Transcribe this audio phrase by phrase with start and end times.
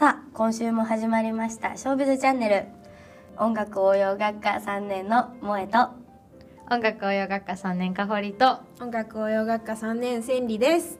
[0.00, 2.64] さあ今週も始まりました「ショービズチャンネル」
[3.36, 5.90] 音楽応用学科3年の萌えと。
[6.70, 8.60] 音楽応用学科3年かほりと。
[8.80, 10.98] 音楽応用学科3年千里です。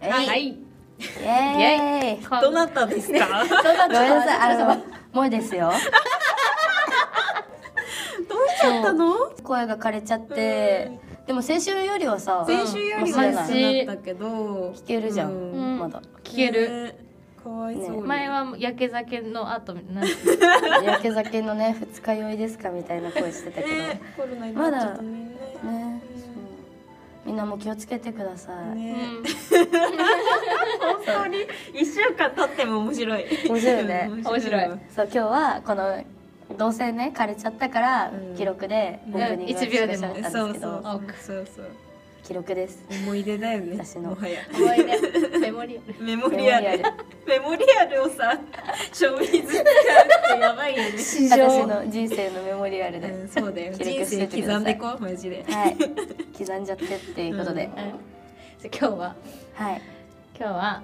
[0.00, 0.10] えい。
[0.12, 0.46] はい。
[0.46, 0.58] イ
[1.22, 2.24] エーイ。
[2.24, 3.26] こどなたですか？
[3.88, 4.76] ごめんなさいあの
[5.12, 5.72] 萌えですよ。
[8.28, 9.12] どうしちゃったの？
[9.42, 11.00] 声が枯れちゃって。
[11.26, 15.78] でも先週よりはさ先週よりはマシだったけど、聞けるじゃん、うん。
[15.80, 16.00] まだ。
[16.22, 17.09] 聞ける、ね。
[17.42, 18.02] かわいそうに。
[18.02, 20.04] 前は焼け酒の後なん
[20.84, 23.68] 焼 け酒のね二日酔いですかみたいな声してたけど。
[23.68, 25.30] ねね、コロナになっちゃったね。
[25.62, 25.70] そう。
[27.26, 29.22] みんなも気をつけてください、ね、うん。
[30.78, 31.46] 本当に。
[31.74, 33.24] 一週間経っても面白い。
[33.48, 34.10] 面白いね。
[34.24, 34.68] 面白い。
[34.68, 36.02] わそう今日はこの
[36.58, 38.36] どうせね枯れちゃったから、うん。
[38.36, 40.14] 記録でオープニング一秒でも。
[40.14, 40.82] しかそうそうですけど。
[40.82, 41.66] そうそう
[42.24, 42.84] 記録です。
[43.04, 43.76] 思い出だよね。
[43.78, 44.12] 私の。
[44.12, 45.38] 思い出。
[45.38, 46.66] メモリメモリアル。
[46.66, 46.82] メモリアル。
[47.26, 48.38] メモリアルをさ、
[48.92, 50.92] 消費使うってやばいよね。
[50.98, 53.72] 私の人生のメモリアルで、うん、そうだよ。
[53.76, 53.84] 記
[54.18, 55.44] 録刻んでこうマジで。
[55.48, 55.76] はい。
[56.36, 57.74] 刻んじゃってっていうことで、うん。
[57.74, 57.96] じゃあ
[58.66, 59.16] 今日は。
[59.54, 59.82] はい。
[60.38, 60.82] 今日は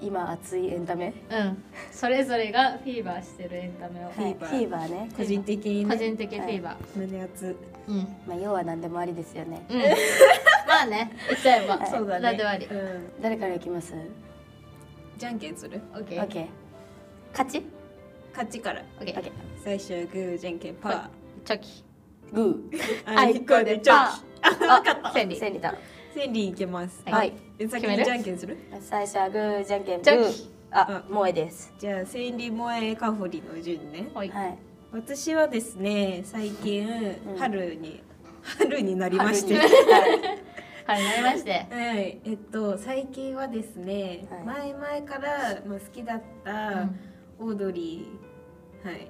[0.00, 1.12] 今熱いエンタメ？
[1.30, 1.62] うん。
[1.92, 4.04] それぞれがフィーバーしてるエンタメを。
[4.04, 4.14] はい。
[4.14, 4.50] フィーバー。
[4.50, 5.94] フィーバーね、個人的にね。
[5.94, 7.56] 個人的フィーバー、胸熱。
[7.88, 7.96] うん。
[8.26, 9.64] まあ、要は何でもありですよね。
[9.68, 9.78] うん。
[9.78, 11.12] まあね。
[11.28, 11.90] 言っちゃえば、はい。
[11.90, 12.20] そうだね。
[12.20, 12.66] なんでもあり。
[12.66, 13.22] うん。
[13.22, 13.94] 誰からいきます？
[15.18, 15.80] じゃんけんする。
[15.94, 16.46] オッケー OK
[17.32, 17.62] 勝ち？
[18.32, 18.82] 勝ちから。
[18.98, 19.30] オッケー OK
[19.62, 21.08] 最初はグーじゃんけんパー。
[21.44, 21.84] チョキ。
[22.32, 23.18] グー。
[23.18, 23.92] あいこでチョキ。
[23.92, 25.38] あ千里。
[25.38, 25.74] 千里だ
[26.14, 27.02] 千里いけます。
[27.06, 27.32] はい。
[27.58, 27.98] え先決める？
[28.00, 28.56] にじゃんけんする？
[28.80, 29.98] 最初はグーじゃんけん。
[29.98, 31.72] グチョーキあ萌えです。
[31.78, 34.08] じゃあ千里萌えかほりの順ね。
[34.14, 34.28] はい。
[34.28, 34.58] はい。
[34.92, 36.88] 私はですね最近
[37.28, 37.36] うん。
[37.38, 38.02] 春に
[38.42, 39.56] 春になりまして。
[39.56, 40.20] 春はい。
[40.20, 40.26] に
[40.86, 41.66] はいなりまして。
[41.70, 42.20] はい。
[42.24, 44.44] えっと最近はですねはい。
[44.44, 46.88] 前々からまあ好きだった
[47.38, 48.86] オードリー。
[48.88, 49.08] はい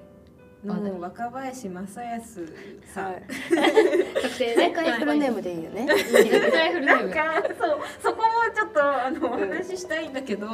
[0.63, 2.53] オードリーの若林正康
[2.93, 3.05] さん。
[3.05, 3.23] はい。
[4.21, 4.55] 特定ね。
[4.55, 5.87] 正解フルネームでいいよね。
[5.87, 8.23] 絶対フルネームなんかそうそこも
[8.55, 10.53] ちょっとあのお話ししたいんだけど、うん。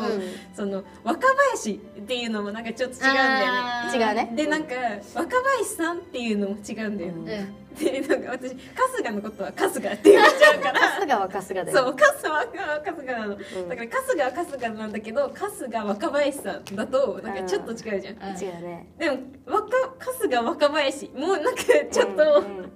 [0.55, 3.53] その若林っていうのもなんかちょっと違うんだよ
[3.91, 4.07] ね。
[4.07, 4.31] 違うね。
[4.33, 4.75] でなんか
[5.13, 7.49] 若林さんっていうのも違うんだようね。
[7.77, 7.83] うん。
[7.83, 10.79] でなんか私春日のことは春日って言っちゃうから。
[10.79, 13.37] 春日は春日だよそう春日は春日なの、ん。
[13.37, 18.87] だから春日は春日なんだけど春日若林さんだとなんかちょっと違うじゃん、うん違うね。
[18.97, 19.67] でも若
[19.99, 21.09] 春日若林。
[21.09, 22.71] もうなんかちょっと、うんうん。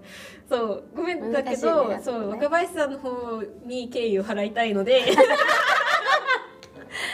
[0.50, 2.02] そうごめんだけ難ど、ね。
[2.04, 2.28] そうね。
[2.28, 5.02] 若林さんの方に敬意を払いたいので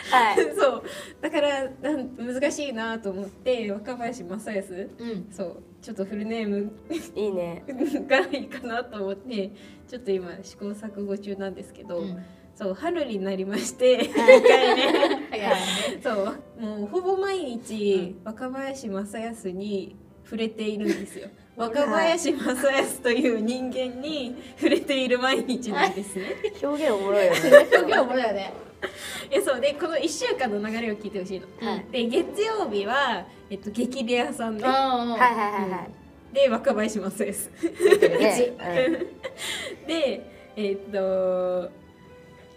[0.09, 0.35] はい。
[0.55, 0.83] そう。
[1.21, 4.89] だからなん難しいなと思って若林正康。
[4.99, 5.27] うん。
[5.31, 5.63] そう。
[5.81, 6.71] ちょっとフルネーム。
[7.15, 7.63] いいね。
[8.07, 9.51] がいいかなと思って
[9.87, 12.23] ちょっと今試行錯誤中なんですけど、うん。
[12.55, 15.27] そう春になりまして一回ね。
[15.29, 16.01] 早いね。
[16.03, 16.15] そう。
[16.59, 21.29] もうほぼ毎日若林正康に触れているんですよ。
[21.55, 26.35] 若林正康という人間に触れている毎日なんですね。
[26.61, 27.39] 表現おもろいよね。
[27.73, 28.66] 表現おもろいよね
[29.31, 31.85] えそうでこの1週間の流れを聞いてほしいの、はい。
[31.91, 34.63] で月曜日は、えっと、激レアさんで。
[34.63, 35.89] ははいはいはいはい。
[36.33, 38.53] で若林正康見てるね。
[39.87, 41.71] でえっと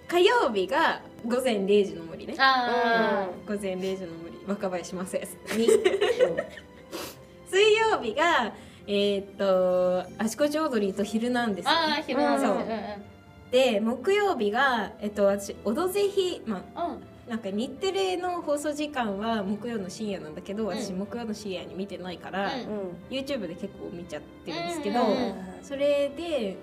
[0.09, 2.34] 火曜日が午前0時の森ね。
[2.38, 4.30] あ午前0時の森。
[4.47, 5.69] 若林正康ーに。
[7.48, 8.53] 水曜日が
[8.86, 12.56] えっとあちこちオードリーと「ヒルナンデス」あー昼なんですそう。
[12.56, 13.10] うんうん
[13.50, 17.00] で木曜日がえっと私「オドぜひ」まあうん。
[17.28, 20.99] なんか日テレの放送時間は木曜の深夜なんだけど私うん。
[20.99, 22.50] 木曜の深夜に見てないから、
[23.09, 25.34] YouTube で結構見ちゃってるんですけど、うん。
[25.62, 26.56] それで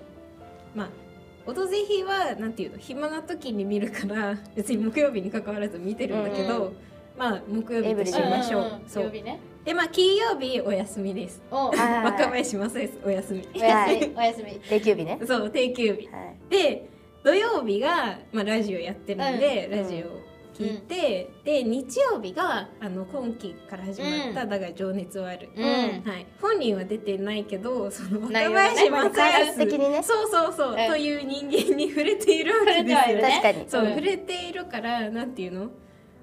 [0.74, 0.88] まあ
[1.46, 6.76] 「オドぜひ」はなんていうの暇な時に見るから別に木曜日に関わらず見てるんだけど、うん
[7.18, 8.80] まあ木曜日としましょう。
[8.86, 9.04] そう。
[9.04, 11.42] 曜日ねでまあ金曜日お休みです。
[11.50, 11.68] お。
[11.68, 13.48] はいはいはい若林正康お休み。
[13.54, 14.52] おやすみおやすみ。
[14.66, 15.20] 定休日ね。
[15.26, 16.08] そう定休日。
[16.08, 16.36] はい。
[16.48, 16.88] で
[17.22, 19.82] 土曜日が、まあ、ラジオやってるんで、うん。
[19.82, 25.64] ラジオ聞いて、で日曜日があの今期から始まった「だが情熱はある」うん。
[25.64, 30.02] はい、本人は出てないけどその若内容がね林正間康接的にね。
[30.02, 30.76] そうそうそう、うん。
[30.88, 33.28] という人間に触れているわけですよ触れてはいるね。
[33.28, 33.88] 確かにそう、うん。
[33.90, 35.70] 触れているからなんていうの？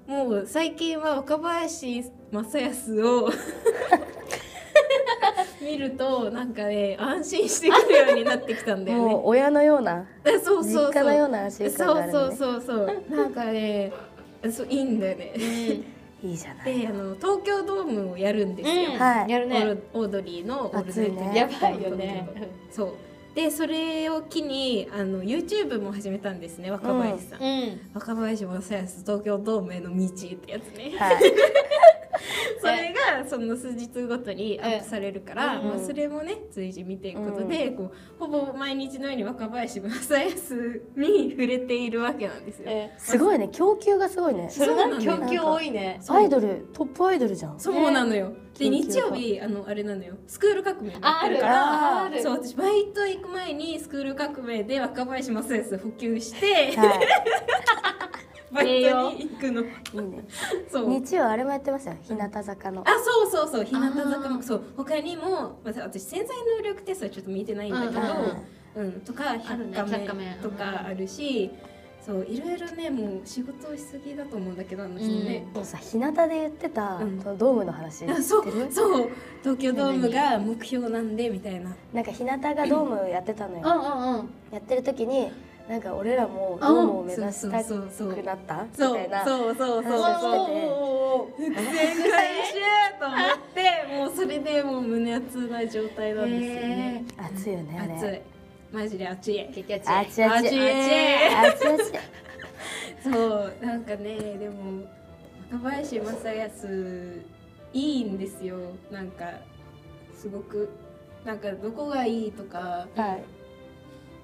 [0.06, 3.30] もう最近は若林正康を
[5.60, 9.04] 見るとなんかね安心してくるようになってきたんだよね。
[9.04, 10.86] もう親のようなえそうそうそう。
[10.86, 13.16] 実家のような安心感があるそうそうそうそう。
[13.16, 13.92] なんかね
[14.50, 15.32] そういいんだよね。
[16.22, 16.78] いいじゃない。
[16.78, 18.98] であの東京ドームをやるんですよ、うん。
[18.98, 19.30] はい。
[19.30, 22.28] やるねオードリーの「オールナイトニやばいよね。
[22.70, 22.92] そう
[23.36, 27.80] でそれを機にあの YouTube も始めたんですね若林さん、うん。
[27.92, 30.96] 若林正康東京ドームへの道ってやつね。
[30.98, 31.16] はい。
[32.58, 42.64] それがその数日ごとにアップされるから、うんまあ、それもね随時見ていくことで、こうほぼ毎日のように若林正康に触れているわけなんですよ。
[42.68, 43.48] えすごいね。
[43.52, 44.48] 供給がすごいね。
[44.50, 46.00] それな供給多いね。
[46.08, 47.60] アイドルトップアイドルじゃん。
[47.60, 48.32] そうなのよ。
[48.58, 50.14] で日曜日あのあれなのよ。
[50.26, 57.00] スクール革命やってるかあらあるそう私バイト行く前にスクール革命で若林正康補給しては
[58.52, 59.62] バイトに行くの。
[59.62, 60.24] いいいね。
[60.70, 60.88] そう。
[60.88, 61.96] 日曜あれもやってましたよ。
[62.02, 62.82] 日向坂の。
[62.82, 63.64] あそうそうそう。
[63.64, 64.62] 日向坂もそう。
[64.76, 68.00] 他にも、まあ、私潜在能力テストはちょっと見てないんだけど、
[68.76, 69.76] うんとかあるね。
[69.76, 71.50] 100 100カカメメとかあるし、
[72.06, 75.44] そういろいろねもう仕事しすぎだと思うんだけどあの人ね。
[75.52, 77.18] もうさ日向で言ってた、うん。
[77.18, 78.44] ドームの話知ってあそう。
[78.44, 79.08] るそう。
[79.42, 81.74] 東京ドームが目標なんでみたいな。
[81.92, 83.62] なんか日向がドームやってたのよ。
[83.64, 84.30] うんうんうん。
[84.52, 85.32] やってる時に
[85.68, 88.62] なんか俺らもドームを目指したそうそうそうくなった？
[88.62, 92.52] みそうたいなそうそうそう話そうしてて伏線回収
[93.00, 93.18] と思っ
[93.54, 97.94] てもうそれでもう胸熱な状態なんですよね、熱いよねあれ。
[97.94, 98.20] 熱い。
[98.72, 99.48] マジで熱い。
[99.52, 99.90] 激アツ。
[99.92, 100.60] あちあち熱い。
[100.60, 104.82] あちあちそうなんかねでも
[105.52, 107.22] 若林正康
[107.72, 108.56] いいんですよ。
[108.90, 109.24] なんか
[110.14, 110.68] すごく。
[111.24, 113.24] なんかどこがいいとかはい。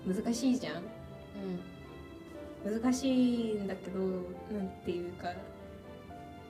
[0.07, 0.83] 難しいじゃん
[2.65, 5.33] 難しいんだけどなんていうか。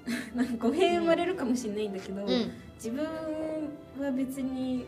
[0.34, 2.50] なんか語弊生まれるかもしれないんだけど、うん。
[2.74, 4.84] 自分は別に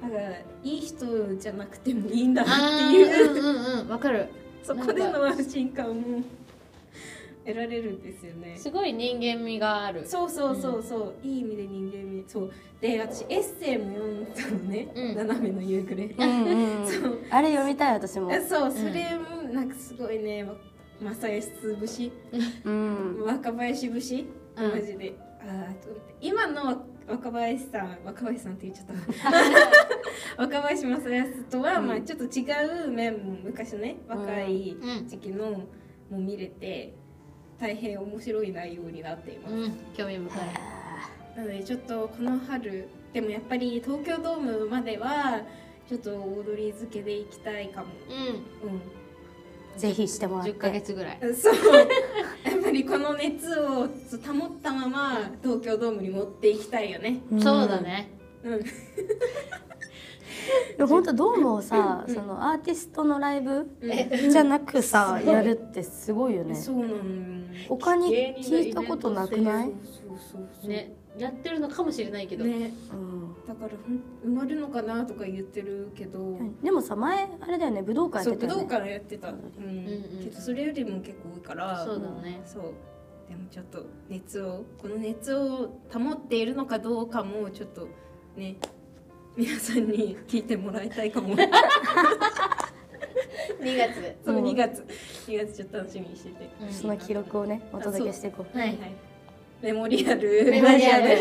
[0.00, 0.18] なんか
[0.62, 3.26] いい人じゃなくてもいいんだなあっていう。
[3.26, 3.88] ーうんうんうん。
[3.88, 4.28] わかる。
[4.62, 6.22] そこでの安心感も
[7.44, 8.56] 得られるんですよね。
[8.56, 10.06] すごい人間味がある。
[10.06, 12.24] そうそうそうそう、いい意味で人間味。
[12.26, 12.52] そう。
[12.80, 15.16] で私エッセイも読んだのね、うん。
[15.16, 17.18] 斜めの夕暮れ、 そう。
[17.30, 18.32] あれ読みたい私も。
[18.32, 20.54] あそうそれもなんかすごいねわ
[21.00, 22.12] 正康節。
[22.64, 23.22] うん。
[23.24, 24.24] 若林節、
[24.56, 24.70] うん。
[24.70, 25.14] マジで。
[25.40, 28.86] あーと思って今の若林さん若林さんって言っちゃっ
[30.36, 30.38] た。
[30.42, 31.86] 若林正康とは、うん。
[31.88, 32.44] まあちょっと違
[32.86, 35.08] う面も昔ね若いうん。
[35.08, 35.66] 時期の
[36.10, 36.94] も見れて
[37.62, 40.42] 大変面白い内容になっています、うん興味深い。
[41.36, 45.42] なのでちょっとこの春でもやっぱり東京ドームまでは
[45.88, 47.86] ちょっと踊り漬けで行きたいかも。
[48.10, 48.72] うん。
[48.72, 48.74] う
[49.76, 49.78] ん。
[49.78, 51.18] ぜひしてもらっ10ヶて月ぐらい。
[51.34, 51.54] そう。
[52.50, 53.88] やっぱりこの熱を保っ
[54.60, 57.22] たまま東京ドームに持っていきたいよね。
[57.32, 57.40] ん。
[57.40, 58.10] そうだね。
[58.42, 58.60] うん
[60.76, 63.66] でも本当ドームをさうんそのアーティストのライブう
[64.30, 66.52] じゃなくさやるってすごいよね。
[66.52, 67.02] んそうなのよ。
[67.68, 69.66] 他に聞いたことなくない？
[69.66, 72.72] そうそうそうねやってるのかもしれないけど、ね。
[72.92, 73.34] うん。
[73.46, 73.72] だから
[74.24, 76.38] 埋まるのかなとか言ってるけど。
[76.62, 78.66] でもさ前あれだよね武道館やってたよね。
[78.68, 79.34] 館やってた、うん。
[79.34, 80.24] うん。
[80.24, 81.84] けどそれよりも結構多いから。
[81.84, 82.40] そうだね。
[82.46, 82.62] そう。
[83.28, 87.88] でもちょっと熱をこの熱を保っているのかどうかもちょっと
[88.36, 88.56] ね
[89.36, 91.34] 皆さんに聞いてもらいたいかも。
[91.34, 91.48] 2
[93.76, 94.16] 月。
[94.24, 94.44] そううん。
[94.44, 94.84] 2月。
[95.26, 96.50] 2月ちょっと楽しみにしてて。
[96.70, 98.58] その記録をねお届けしていこう。
[98.58, 98.78] はいはい。
[99.62, 100.44] メモリアル。
[100.50, 101.04] メモリアル。
[101.08, 101.18] は い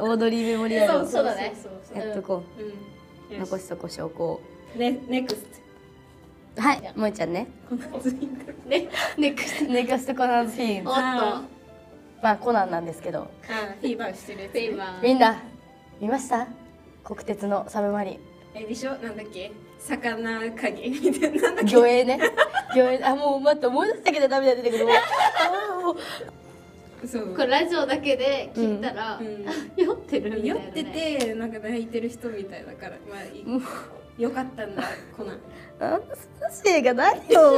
[0.00, 1.00] オードリーメモリアル。
[1.02, 1.54] をそうだね。
[1.94, 2.62] やっとこう。
[2.62, 3.36] ん。
[3.36, 3.50] うよし。
[3.50, 4.40] 残しとこう証拠を。
[4.76, 5.44] ねネクス
[6.58, 7.46] はいもえちゃんね。
[7.70, 8.38] トこのツイン
[8.68, 8.88] ね。
[9.16, 10.86] ネクスネクストコナンシーン。
[10.86, 11.00] おっと。
[11.00, 11.42] あ
[12.22, 13.22] まあコナンなんですけど。
[13.48, 15.02] あフィーバーしてるフェイバー。
[15.02, 15.42] みんな
[16.00, 16.46] 見ました？
[17.04, 18.18] 国鉄のサブマリン。
[18.54, 19.52] えでしょなんだっけ？
[19.78, 20.88] 魚影。
[20.90, 21.70] みたいななんだっけ？
[21.70, 22.20] 魚影ね。
[22.74, 23.04] 魚影。
[23.04, 24.86] あもう待って思い出したけど涙出てくる。
[27.06, 27.34] そう。
[27.34, 29.44] これラジオだけで聞いたら、うん。
[29.76, 34.22] 酔ってるみたいな、ね、酔っててなんか泣いてる人みたいだからまあいい。
[34.22, 34.82] よかったんだ
[35.16, 35.38] コナン。
[35.80, 37.52] あんな素晴らしい映画ないよ。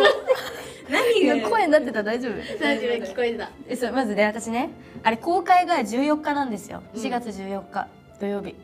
[0.88, 1.20] 何？
[1.22, 1.98] いや声になってた？
[1.98, 2.64] ら大丈夫？
[2.64, 3.50] ラジオで聞こえてた。
[3.68, 4.70] えそうまずね私ね
[5.02, 6.82] あれ公開が14日なんですよ。
[6.94, 7.88] うん4月14日、
[8.20, 8.54] 土曜日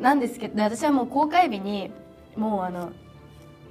[0.00, 1.92] なんですけどで私はもう公開日に
[2.36, 2.92] もうあの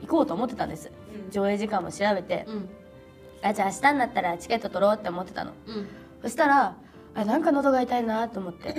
[0.01, 0.91] 行こうと思ってたんです。
[1.25, 1.31] うん。
[1.31, 2.45] 上映時間も調べて。
[2.47, 2.69] うん。
[3.43, 5.51] あじゃあ明日になったらチケット取ろうって思ってたの。
[5.67, 5.87] うん。
[6.21, 6.75] そしたら
[7.15, 8.75] あなんか喉が痛いなと思って。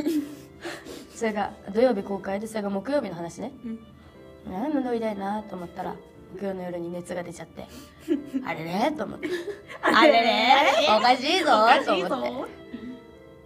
[1.14, 3.52] それが土曜日公開でそれが木曜日の話ね。
[3.64, 4.74] うん。
[4.74, 5.94] 喉痛いなと思ったら
[6.36, 7.66] 木曜の夜に熱が出ちゃって。
[8.44, 9.28] あれれと思って。
[9.82, 10.54] あれれ
[10.96, 11.46] おかしいぞ
[11.84, 12.08] と思って。
[12.08, 12.48] ぞ。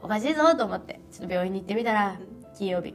[0.02, 1.00] おかしいぞと思って。
[1.10, 2.16] ちょっと病院に行ってみたら
[2.56, 2.94] 金曜日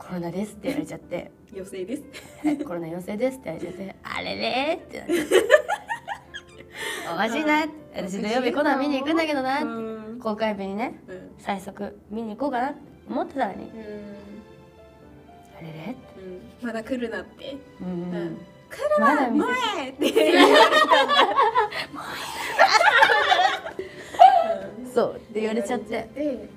[0.00, 1.30] コロナですって言われちゃって。
[1.52, 2.02] 余生です。
[2.42, 5.14] はいコロナ陽性ですって言われちゃって あれれってなって。
[7.12, 10.18] おかしいな私土曜日コナン見に行くんだけどうなん。
[10.22, 10.94] 公開日にね。
[11.06, 11.34] うん。
[11.38, 12.80] 最速見に行こうかなって。
[13.08, 13.64] 思ってたのに。
[13.64, 13.70] うん。
[15.58, 15.94] あれれ
[16.62, 16.66] うん。
[16.66, 17.56] まだ来るなって。
[17.80, 18.38] うん
[18.70, 20.70] 来るまだ見せ前って言われた
[24.94, 26.08] そうって言われちゃって。
[26.14, 26.48] で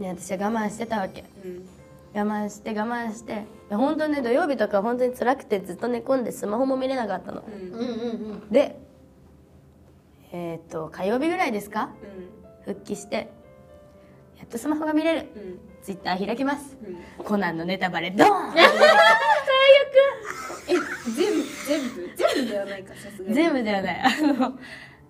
[0.00, 1.24] で私は我慢してたわけ。
[1.44, 1.65] うんうん
[2.18, 3.44] 我慢して我慢して。
[3.68, 7.42] で本当にね土曜日とか本当に辛くてずっと寝込んでスマホも見れなかったの。
[7.42, 7.54] うん。
[7.72, 7.86] うんうんう
[8.46, 8.48] ん。
[8.50, 8.78] で
[10.32, 11.90] えっ、と火曜日ぐらいですか？
[12.64, 12.72] うん。
[12.74, 13.30] 復帰して
[14.38, 15.28] やっとスマホが見れる。
[15.36, 15.58] うん。
[15.82, 16.76] ツイッター開きます。
[17.18, 17.24] うん。
[17.24, 18.54] コナンのネタバレドーン！
[20.68, 20.72] え
[21.14, 22.16] 全部全部？
[22.16, 23.34] 全部ではないかさすがに。
[23.34, 24.00] 全部ではない。
[24.00, 24.58] あの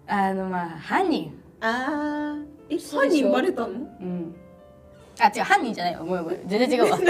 [0.06, 1.32] あのまあ犯人。
[1.60, 2.44] あー。
[2.70, 3.32] え嘘でしょ？
[3.32, 3.68] 犯人バレたの？
[3.68, 3.72] う
[4.04, 4.34] ん
[5.18, 5.96] あ違う犯人じゃない
[6.46, 6.98] 全然違うわ。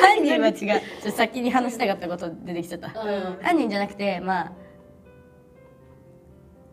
[0.00, 0.54] 犯人は違う。
[0.56, 2.88] ちょっと先に話したかったこと出てきちゃった。
[2.88, 3.38] うん。
[3.40, 4.52] 犯人じゃなくてま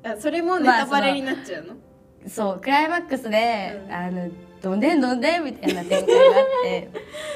[0.03, 3.93] あそれもネタバレになっちゃうの、あそうクライマックスで、うん。
[3.93, 4.29] あの
[4.61, 6.89] どんでんどんでんみたいな展開があって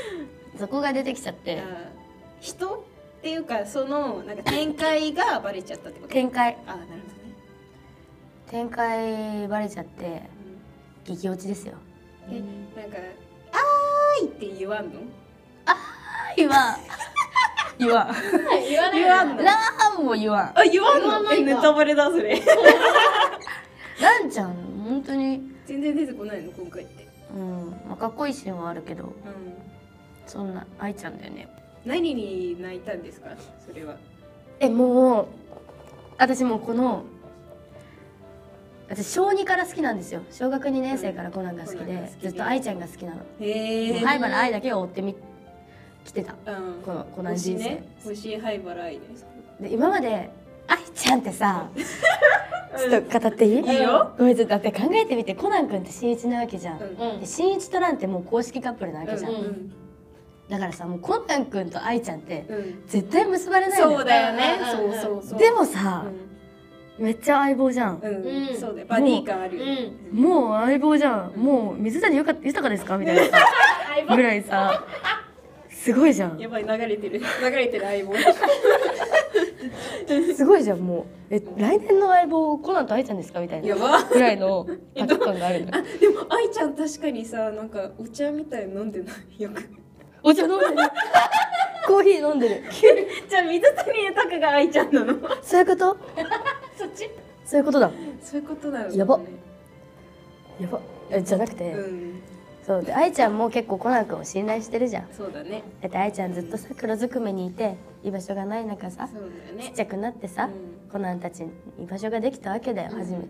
[0.58, 1.60] そこが出てきちゃって。
[1.60, 1.90] あ
[2.42, 2.68] 人
[3.20, 6.14] っていうかそのなんか展開がバレちゃったってこと？
[6.14, 6.58] 展開。
[6.66, 7.02] あなるほどね、
[8.50, 10.24] 展開バレちゃって
[11.04, 11.74] 激落ちですよ
[12.32, 12.98] えなんか
[13.52, 15.00] 「あーい」って言わんの？
[16.38, 16.72] 言わ。
[16.72, 16.76] ん
[17.80, 18.08] 言わん。
[18.14, 19.00] 言わない。
[19.00, 19.44] 言わんの？
[19.44, 19.54] な
[19.98, 20.60] んも言わん。
[20.60, 21.32] あ言わんの？
[21.34, 22.40] えネタバレだそれ。
[24.02, 24.54] ランちゃん
[24.88, 25.42] 本当に。
[25.66, 26.52] 全然出てこないの？
[26.52, 27.08] 今回って。
[27.36, 29.04] うん、まあ、かっこいいシーンはあるけど。
[29.06, 29.12] うん。
[30.26, 31.48] そんな愛ちゃんだよね。
[31.86, 33.30] 何に泣いたんですか？
[33.68, 33.96] それは。
[34.60, 35.28] えもう
[36.18, 37.04] 私もうこの
[38.89, 40.22] 私小2から好きなんですよ。
[40.31, 43.22] 小学2年生からコナンが好きでずっと愛ちゃんが好きなの。
[43.39, 45.15] へえ灰原愛だけを追ってみ
[46.05, 46.34] 来てた。
[46.51, 46.81] うん。
[46.84, 47.84] このコナン人生、星ね。
[48.03, 49.01] 星灰原愛ね
[49.62, 50.31] で今まで
[50.67, 51.69] 愛ちゃんってさ
[52.77, 53.60] ちょっと語っていい？
[53.60, 54.12] いいよ。
[54.17, 57.10] ごめんちょっとだって考えてみてコナン君って新一なわけじゃん、うん。
[57.12, 57.19] うん。
[57.19, 59.74] で新一とランってもう公式カップルなわけじゃん、うん
[60.50, 62.84] だからさもうコナン君と愛ちゃんってうん。
[62.88, 63.98] 絶対結ばれないのよ。
[64.00, 64.58] そうだよね。
[64.60, 65.01] うんそう。
[65.03, 66.05] そうそうでもさ、
[67.00, 68.25] めっちゃ相棒じゃん、うん。
[68.25, 68.58] うん。
[68.60, 69.63] そうだよバディ感あるよ
[70.13, 70.20] うん。
[70.22, 73.32] もう相棒じゃん、もう水谷ゆか豊かですかみたいなさ。
[74.15, 74.86] ぐらいさ。
[75.70, 76.38] すごいじゃん。
[76.38, 77.20] やばい流れてる。
[77.41, 78.13] 流れてる相棒。
[80.36, 81.36] すごいじゃんもう。
[81.36, 83.68] え来年の相棒コナンと愛ちゃんですかみたいな。
[83.70, 84.03] やば。
[84.03, 84.65] ぐらいの
[84.96, 85.77] タッグ感があるの。
[85.77, 89.41] よでも愛ちゃん確かにさなんかお茶みたいの飲んでない？
[89.44, 89.63] よく。
[90.22, 90.74] お茶飲んでる。
[91.88, 92.63] コーヒー飲んでる。
[93.29, 95.13] じゃあ水谷豊が愛ちゃんなの？
[95.41, 95.98] そういうこと？
[96.96, 97.10] ち
[97.46, 97.91] そういうことだ。
[98.22, 99.19] そういうことなのやば。
[100.60, 100.79] やば。
[101.10, 102.22] えじゃなくて、うん。
[102.65, 102.84] そう。
[102.84, 105.08] で愛ちゃんも結構コナン君を信頼してるじゃん。
[105.12, 105.63] そうだね。
[105.81, 109.08] だって愛ちゃんずっとさ黒ずくめにいて居場所がない中さ
[109.58, 109.63] ね。
[109.63, 110.91] ちっちゃくなってさ、うん。
[110.91, 113.27] コナンたちに居場所ができたわけだよ初めて、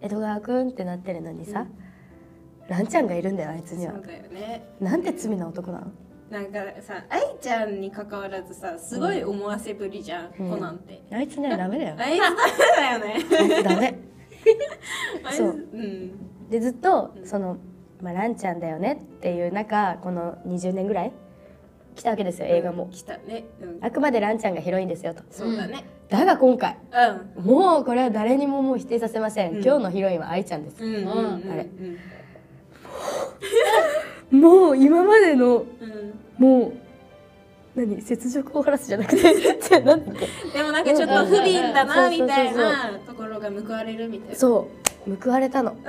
[0.00, 1.66] 江戸川くんってなってるのにさ、
[2.68, 3.94] ランちゃんがいるんだよあいつには。
[3.94, 4.64] そうだよね。
[4.80, 5.92] なんて罪な男なの？
[6.30, 10.50] なんかさ愛ちゃんに関わらずさすごい思わせぶりじゃん、うん。
[10.50, 11.02] コナンって。
[11.10, 11.96] あいつねダメだよ。
[11.98, 13.62] あいつだよね。
[13.62, 13.98] ダメ。
[15.32, 15.48] そう。
[15.48, 16.50] うん。
[16.50, 17.56] でずっとその、
[18.00, 21.12] まあ、ランちゃんだよねっていう中この20年ぐらい
[21.94, 25.22] 来たわけですよ映画も、来たね、うん、あくまでランちゃんがヒロインですよと。
[25.30, 25.84] そうだね。
[26.08, 26.76] だが今回
[27.36, 27.44] うん。
[27.44, 29.64] もうこれは誰にももう否定させません、うん。
[29.64, 31.62] 今日のヒロインは愛ちゃんです、うんうんうんあれ。
[31.62, 31.98] う ん
[34.30, 35.66] もう今までのうん。
[36.38, 36.72] もう
[37.74, 39.86] 何雪辱を晴らすじゃなくてでも
[40.72, 44.34] なんかちょっと不憫だなうんみたいなところが報われるみたいな。
[44.36, 44.68] そ
[45.06, 45.16] う。
[45.22, 45.76] 報われたの。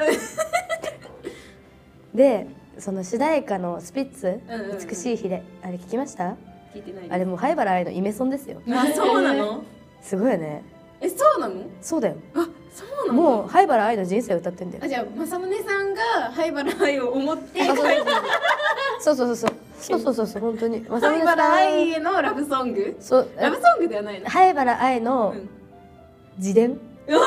[2.13, 4.87] でその主題歌の「スピッツうんうんうん。
[4.87, 6.35] 美しい日で」あれ聞きました？
[6.73, 8.61] 聞いてないあれもう灰原愛のイメソンですよ。
[8.71, 9.63] あそうなの？
[10.01, 10.63] すごいよね。
[11.01, 11.55] えそうなの？
[11.81, 12.15] そうだよ。
[12.35, 12.47] あ
[12.79, 14.83] そうもう灰原愛の人生を歌ってんだよ。
[14.85, 17.65] あじゃあ政宗さんが灰原愛を思ってあ
[18.99, 19.51] そうそうそう。
[19.81, 20.27] そうそうそうそう。
[20.27, 20.85] そう本当に。
[20.89, 22.81] 灰原愛さへのラブソング？
[22.81, 23.29] んそう。
[23.37, 25.49] ラブソングではないの灰原愛のうん。
[26.37, 26.79] 自伝？
[27.07, 27.19] う わ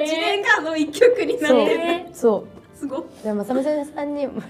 [0.00, 2.14] 自伝がの一曲になそうってる。
[2.14, 2.78] そう。
[2.78, 2.98] すご。
[2.98, 4.46] っでも正宗さんにまだ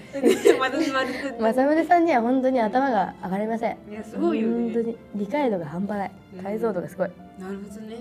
[0.59, 3.77] まだ正宗さんには本当に頭が上がりません。
[3.89, 4.73] いやすごいよね。
[4.73, 4.97] 本当に。
[5.15, 6.11] 理解度が半端ない。
[6.37, 7.11] うん解像度がすごい。
[7.39, 7.97] なるほどね。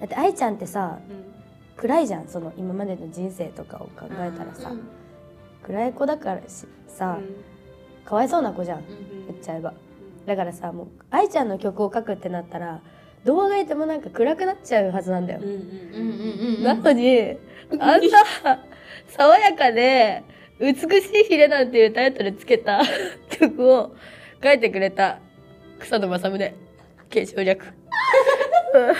[0.00, 1.34] だって愛ちゃんってさうん
[1.76, 4.88] 暗いじゃんその今までの人生とかを考えたらさ、うん。
[5.62, 7.18] 暗い子だからしさ、
[8.04, 8.84] かわいそうな子じゃん
[9.26, 9.74] 言っちゃえば。
[10.26, 12.80] だからさもう愛ちゃんの曲を書くってなったら
[13.24, 16.56] どうあがいてもなんか暗くなっちゃうはずなんだよ、うんうんうんうん。
[16.56, 17.36] うんなのに
[17.78, 18.60] あんな
[19.08, 20.22] 爽やかで
[20.60, 22.80] 美しいヒレなんていうタイトルつけた
[23.28, 23.94] 曲を
[24.42, 25.18] 書いてくれた
[25.78, 26.54] 草野正宗
[27.10, 27.62] 継承略。
[28.74, 28.94] う ん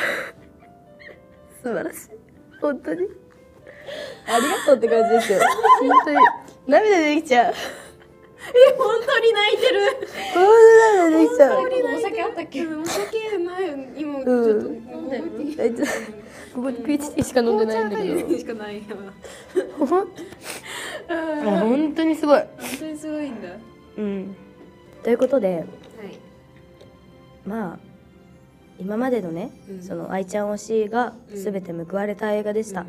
[1.63, 2.14] 素晴らしい
[2.61, 3.09] 本当に？
[4.27, 5.41] ありがとうって感じですよ。
[5.81, 6.17] 本当に。
[6.67, 7.55] 涙出てきちゃう。
[8.77, 9.81] 本当に泣いてる。
[10.37, 11.61] うんできちゃう。
[11.61, 11.63] お
[12.01, 12.67] 酒あったっけ？
[12.67, 14.41] お酒ないよ今ちうん。
[14.41, 14.73] ょっと飲
[15.07, 15.09] ん。
[15.09, 15.25] でる
[15.61, 15.85] あいつ
[16.55, 18.39] ここでピーチティーしか飲んでないんだけど。
[18.39, 18.83] しかない。
[19.79, 20.07] 本
[21.95, 22.39] 当にすごい。
[22.39, 23.49] 本当にすごいんだ。
[23.49, 23.57] は
[23.99, 24.37] うん。
[25.03, 25.65] ということで
[26.03, 27.49] い。
[27.49, 27.79] まあ
[28.79, 29.83] 今までのね、うん。
[29.83, 31.43] その愛ちゃん推しがうん。
[31.43, 32.87] 全て報われた映画でした、うん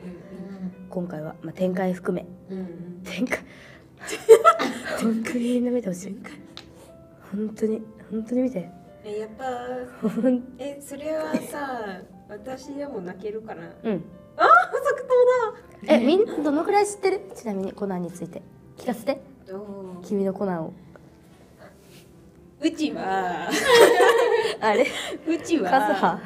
[0.89, 2.25] 今回は、まあ、展開含め。
[2.49, 3.01] うんうん。
[3.03, 3.39] 展開。
[5.03, 6.17] 本当にみんな見てほしい。
[7.31, 8.69] 本当に本当に見て。
[9.03, 9.43] えやっぱ
[10.57, 13.63] えそれはさ私でも泣けるかな？
[13.83, 14.03] うん。
[14.37, 14.47] あ
[14.83, 15.03] 即
[15.85, 17.21] 答えみんなどのくらい知ってる？
[17.35, 18.41] ちなみにコナンについて。
[18.77, 19.19] 聞かせて。
[20.03, 20.73] 君のコナンを
[22.61, 23.49] うちは。
[24.61, 24.87] あれ？
[25.27, 25.69] うちは。
[25.69, 26.19] ハ。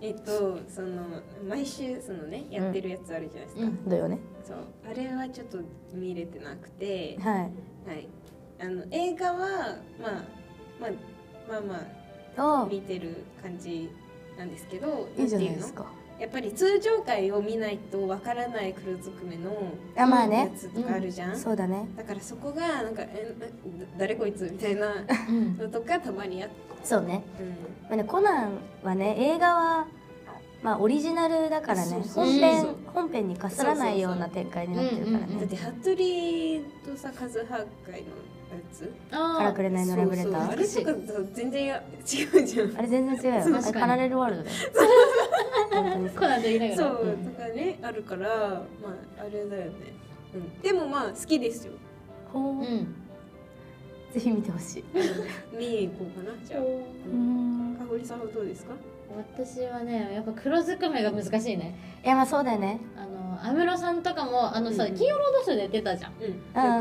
[0.00, 3.88] えっとその毎週そのねやってるやつあるじゃないですか、うん。
[3.88, 4.18] だよね。
[4.44, 4.58] そう。
[4.88, 5.58] あれはちょっと
[5.94, 7.18] 見れてなくて。
[7.20, 7.40] はい。
[7.40, 7.46] は
[7.94, 8.08] い。
[8.58, 10.24] あの映画はまあ
[10.80, 10.90] まあ
[11.48, 11.74] まあま
[12.38, 13.90] ああ見てる感じ
[14.38, 15.86] なんですけどあいいじゃないですか
[16.18, 19.50] やっぱり通常回を見ないとわからない黒ずくめの
[19.94, 20.50] やあまあね。
[20.56, 21.88] つとかあるじゃん、そうだね。
[21.96, 23.46] だからそこがなんか「えな
[23.98, 24.94] 誰こいつ」みたいな
[25.28, 25.56] うん。
[25.58, 26.54] のとかたまにあって、
[26.84, 27.48] そうね,、うん。
[27.48, 29.86] まあ、ねコナンはね映画は
[30.62, 32.02] まあオリジナルだからね。
[32.14, 35.96] 本編本編にかすらないような展開になってるからうんうんうんねだって服
[36.86, 38.14] 部とさカズハ会のや
[38.72, 38.90] つ？
[39.10, 40.42] からくれないのラブレタそうそう。
[40.42, 42.76] あーれとかと全然や 違うじゃん。
[42.76, 43.52] あれ全然違うよ。
[43.52, 44.56] 確かにあれパラレルワールドだよ。
[46.16, 46.88] コナンと言いながら。
[46.90, 49.72] そうとかねあるからまああれだよね、
[50.34, 51.72] うん、でもまあ好きですよ。
[52.32, 52.42] ほう。
[52.60, 52.94] うん。
[54.12, 54.84] ぜひ見てほしい。
[55.52, 56.60] 見に行こうかなじゃあ。
[56.60, 56.64] う。
[57.14, 57.76] ん。
[57.78, 58.72] かほりさんはどうですか？
[59.38, 61.74] 私はねやっぱ黒ずくめが難しいね。
[62.04, 62.80] いやまあそうだよね。
[62.96, 64.94] あの安室さんとかもあのさ、うん。
[64.94, 66.12] 金曜ロードショーで出たじゃん。
[66.20, 66.26] う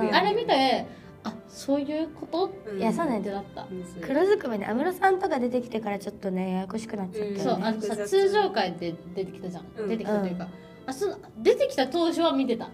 [0.10, 0.16] ん。
[0.16, 0.86] あれ見て
[1.26, 2.72] あそういうこと？
[2.72, 2.80] うん。
[2.80, 3.68] いやそうだねってなった、
[4.02, 7.44] 黒ずくめで安室さんとか出てきてからちょっとねややこしくなっちゃったよね、ん。
[7.44, 9.90] そうあのさ通常回で出てきたじゃん、うん。
[9.90, 10.48] 出てきたというか、
[10.86, 12.70] あその出てきた当初は見てた。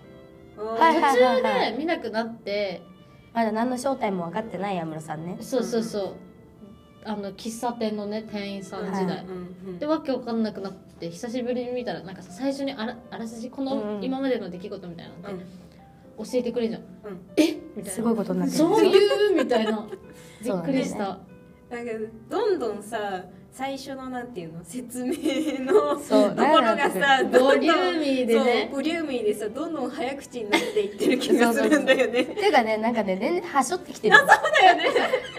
[0.58, 2.84] はいはい途中で見なくなって。
[3.34, 5.38] まだ何の正体も分かってない安室さんね。
[5.40, 6.16] そうそうそう。
[7.04, 9.26] あの喫茶店のね店員さん時代、はい。
[9.26, 9.32] う
[9.72, 14.00] んでわけわかんなくなって久しぶりに見たらなんかさ最初にあらあらすじこうんうん。
[14.00, 15.42] の今までの出来事みたいなのうん。
[15.42, 15.71] って
[16.24, 17.22] 教えてくれるじゃん、うん。
[17.38, 17.54] え？
[17.76, 17.90] みたいな。
[17.92, 18.58] すごいことになってる。
[18.58, 19.36] そういう？
[19.44, 19.88] みたいな。
[20.44, 21.20] びっくりした、なんか
[22.30, 25.14] どんどんさ最初のなんていうの説明
[25.60, 28.62] のそうところがさボどんどんリューミーでね。
[28.72, 32.22] そうボリューミーでさどんどん早口になっていってる気がするんだよね。
[32.22, 34.16] っ ていうかねなんかね全然はしょってきてる。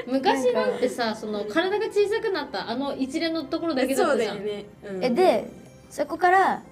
[0.06, 5.04] 昔だってさその体が小さくなったあの一連のところだけだっそうたじゃん、だよね、うん。
[5.04, 5.48] えで
[5.90, 6.62] そこから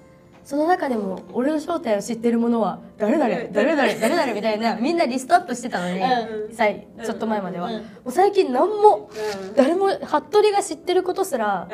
[0.43, 7.69] その中でも俺の正体を知ってる者は誰々誰々誰々みたいなみんなリストアップしてたのに、うさいちょっと前までは、
[8.09, 9.55] 最近何もうん。
[9.55, 11.67] 誰も服部が知ってることすら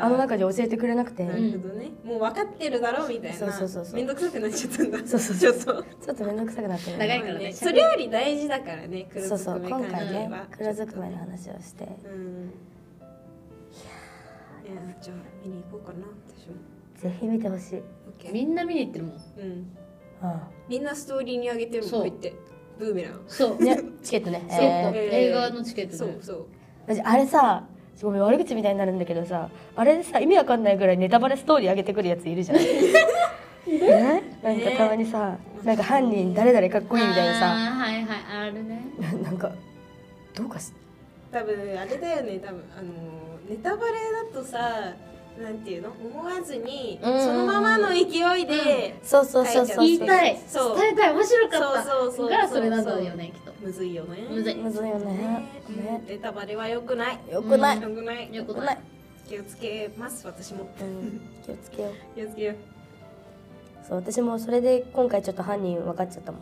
[0.00, 3.36] あの中で教えてくれなくて、なるほどね、もう分かってるだろうみたいな。
[3.36, 3.94] そうそうそうそう。
[3.94, 4.98] めんどくさくなっちゃったんだ。
[5.06, 5.82] そうそうちょっと。
[5.82, 7.52] ちょっと面倒くさくなってる長いからね。
[7.52, 10.46] それより大事だからね黒そうそう今回ねは。
[10.50, 11.84] 黒ずくめの話をして。
[12.04, 12.52] うん。
[14.66, 16.56] いやじゃあ見に行こうかな私も
[16.98, 19.14] ぜひ見てほしい、みんな見に行ってるもん。
[19.14, 19.76] うん。
[20.20, 21.90] あみんなストーリーに上げてるもん。
[21.90, 22.00] そう。
[22.00, 22.34] こうやって。
[22.78, 23.20] ブーメラン。
[23.28, 23.56] そう。
[23.56, 24.46] あねチケットね。
[24.50, 24.94] えー。
[25.10, 25.98] 映画のチケットね。
[25.98, 26.46] そうそう。
[26.86, 27.64] 私あれさ
[28.02, 32.58] ごめん悪口みたいになるんだけどさあれでさ意味わかんないぐらいネタバレストーリー上げてくるやついるじゃん。
[32.58, 32.62] い
[34.42, 37.46] なんかたまにさなんか犯人誰々かっこいいみたいなさ。
[37.46, 38.82] はいはいあるね。
[39.00, 39.52] ななんか
[40.34, 40.72] どうかし
[41.30, 42.92] 多分あれだよね多分あの
[43.48, 43.92] ネタバレ
[44.32, 44.94] だとさ
[45.42, 45.90] なんていうの？
[45.90, 47.24] 思わずにうん。
[47.24, 48.02] そのままの勢
[48.40, 49.86] いでそうそうそうそう。
[49.86, 50.38] 言いたい。
[50.46, 50.78] そう。
[50.78, 51.12] 伝えたい。
[51.14, 51.82] 面白かった。
[51.84, 53.52] そうそうそうがそれなんだよねきっと。
[53.60, 54.26] むずいよね。
[54.30, 54.54] むずい。
[54.56, 55.04] むずいよね。
[55.04, 55.16] ね。
[55.68, 56.04] ね。
[56.08, 57.18] ネタバレは良くない？
[57.30, 57.82] よくない、うん。
[57.82, 58.34] 良くない。
[58.34, 58.76] よくない。
[58.76, 60.68] い気をつけます私も。
[60.80, 61.92] うん、気をつけよう。
[62.16, 62.56] 気をつけよう。
[63.86, 66.40] そう私もそれで今回ちょっと犯人分かっちゃったもん。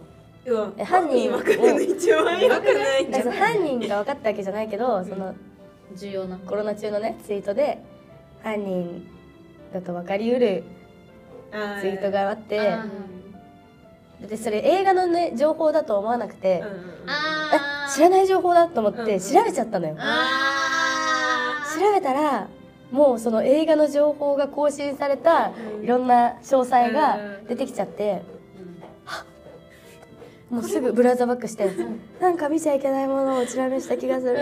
[0.78, 5.34] え犯人分かるの一番良くない犯人が分かったわけじゃないけど、その
[5.96, 6.38] 重要な。
[6.38, 7.82] コロナ中のねツイートで
[8.46, 9.04] 犯人
[9.74, 10.62] だと分かりうる
[11.52, 12.60] あツイートがあって。
[12.60, 12.86] あ
[14.30, 16.80] でそれ映画のね情報だと思わなくて、うんうんうん。
[17.06, 22.48] あえ知らない情報だと思ってうん調べちゃったのよ、あ調べたら
[22.90, 27.46] もうその映画の情報が更新されたうんいろんな詳細がうん。
[27.46, 28.22] 出てきちゃって
[30.50, 31.68] もうすぐブラウザバックして
[32.20, 34.36] なんか見ちゃいけないものを調べした気がする、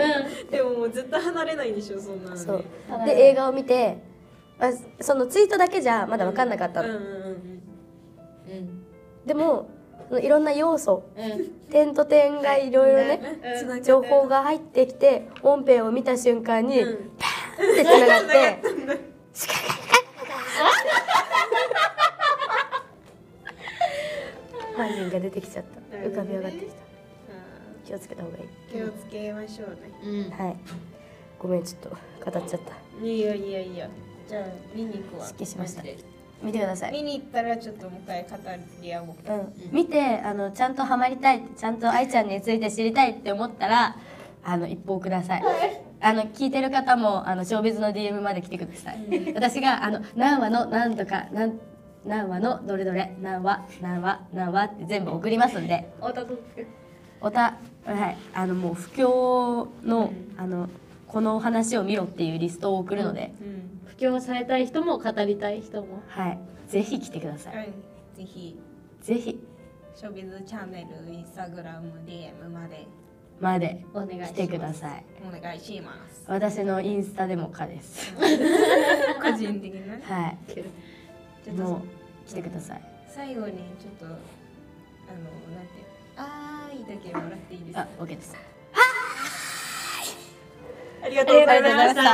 [0.51, 2.65] でももうずっと離れないんでしょそんなそう。
[2.91, 3.97] うんで映画を見て
[4.59, 6.83] あそのツイートだけじゃまだ分かんなかった。
[6.83, 7.05] の、うんうんうん。
[7.05, 8.85] うん。
[9.25, 9.67] でも
[10.21, 11.71] いろんな要素うん。
[11.71, 17.11] 点と点がいろいろね情報が入ってきて本編を見た瞬間に、うん。
[17.17, 18.61] パーンってつながって
[19.33, 20.05] シカカカカ
[24.77, 26.85] 犯人が出てきちゃった浮かび上がってきた。
[27.85, 28.43] 気をつけた方がいい。
[28.71, 29.77] 気をつけましょうね。
[30.03, 30.31] うん。
[30.31, 30.55] はい。
[31.37, 33.05] ごめんちょっと語っちゃった。
[33.05, 33.89] いやいやいや
[34.27, 35.25] じゃあ見に行くわ。
[35.25, 35.83] 失敬しました。
[36.41, 36.91] 見てください。
[36.91, 38.29] 見に行ったらちょっともう一回語
[38.81, 39.07] り合おう。
[39.09, 43.95] うん、見てあのちゃんとハマりたいちゃんと愛ちゃんについて知りたいって思ったら
[44.43, 45.43] あの一報ください。
[46.01, 49.33] あの聞いてる方もあのショービズの DM まで来てください。
[49.33, 51.59] 私があの何話の何とか何
[52.05, 53.15] 何話のどれどれ。
[53.21, 55.91] 何話何話何話って全部送りますんで。
[56.01, 56.37] おたと
[57.21, 58.17] おたはい。
[58.33, 60.69] あのもう不況の、あの
[61.07, 66.03] この話を見ろっていうリストを送るので、うん布教されたい人も語りたい人も。
[66.09, 66.39] はい。
[66.67, 67.55] ぜひ来てください。
[67.55, 67.67] はい。
[68.17, 68.59] ぜひ。
[69.01, 69.39] ぜひ。
[69.95, 72.87] ショービズチャンネルインスタグラム DM まで。
[73.39, 73.85] まで。
[73.93, 75.05] お願いしてください。
[75.25, 76.25] お願いします。
[76.27, 78.13] 私のインスタでも可です。
[79.21, 80.15] 個人的な。
[80.15, 80.37] はい。
[81.51, 82.81] もう来てください。
[83.07, 84.15] 最後にちょっとあの
[85.55, 85.85] なんて
[86.17, 87.81] あーいだけもらっていいですか？
[87.81, 88.35] あ、OK です。
[91.03, 92.01] ありがとうございました。
[92.01, 92.11] した。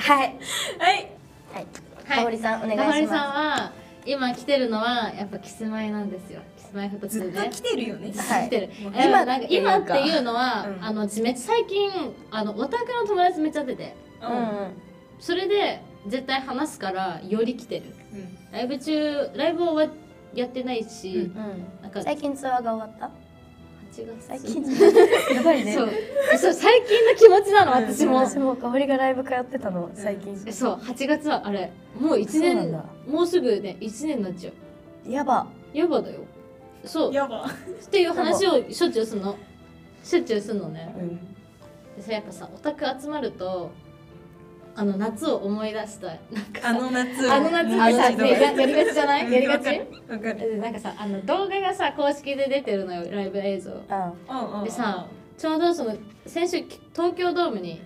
[0.00, 0.36] はい。
[0.78, 1.10] はい。
[1.52, 1.66] はい。
[2.06, 2.36] はい。
[2.36, 3.08] かさん、お願いしかほります。
[3.08, 3.72] さんは
[4.06, 6.40] 今来てるのはやっぱキスマイなんですよ。
[6.56, 7.30] キスマイ二つで。
[7.30, 8.12] ずっと来てるよね。
[8.16, 8.46] はい。
[8.46, 10.84] 来てる、もうえ今なんか今っていうのは、うん。
[10.84, 11.90] あの私めっちゃ最近
[12.30, 14.34] あのオタクの友達めっちゃ出てうんう
[14.66, 14.72] ん。
[15.18, 17.84] それで絶対話すからより来てる。
[18.12, 18.52] うん。
[18.52, 19.86] ライブ中ライブは
[20.34, 21.82] やってないし、うん。
[21.82, 23.10] なんか最近ツアーが終わっ
[23.92, 24.28] 8月。
[24.28, 24.62] た最近？
[25.34, 25.74] やばいね。
[25.74, 25.90] そう。
[26.32, 27.92] えそう最近の気持ちなの うん。
[27.92, 30.40] 私も、私も香りがライブ通ってたの、最近。
[30.46, 31.72] えそう8月はあれ。
[31.98, 34.50] もう1年もうすぐね1年になっちゃ
[35.06, 35.10] う。
[35.10, 35.46] やば。
[35.72, 36.20] やばだよ。
[36.84, 37.12] そう。
[37.12, 37.46] やば。
[37.46, 39.36] っていう話をしょっちゅうすんの。
[40.02, 40.94] しょっちゅうすんのね。
[40.96, 41.18] うん。
[41.96, 43.70] でさやっぱさオタク集まると
[44.80, 46.20] あの夏を思い出したい。
[46.62, 47.32] あの夏。
[47.32, 49.32] あの夏ってさねややりがちじゃない？
[49.32, 49.66] やりがち？
[50.08, 50.38] わかる。
[50.38, 53.72] でなんかさあの動画がさ公式で出てるのよライブ映像。
[54.62, 57.82] でさちょうどその先週東京ドームに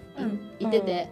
[0.60, 1.08] 行ってて、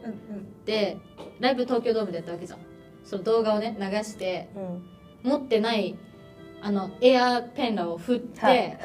[0.66, 0.99] で
[1.38, 2.59] ライブ東京ドームでやったわけじゃん。
[3.03, 5.31] その動画をね流してうん。
[5.31, 5.97] 持ってない
[6.61, 8.79] あのエアペンラを振って、はい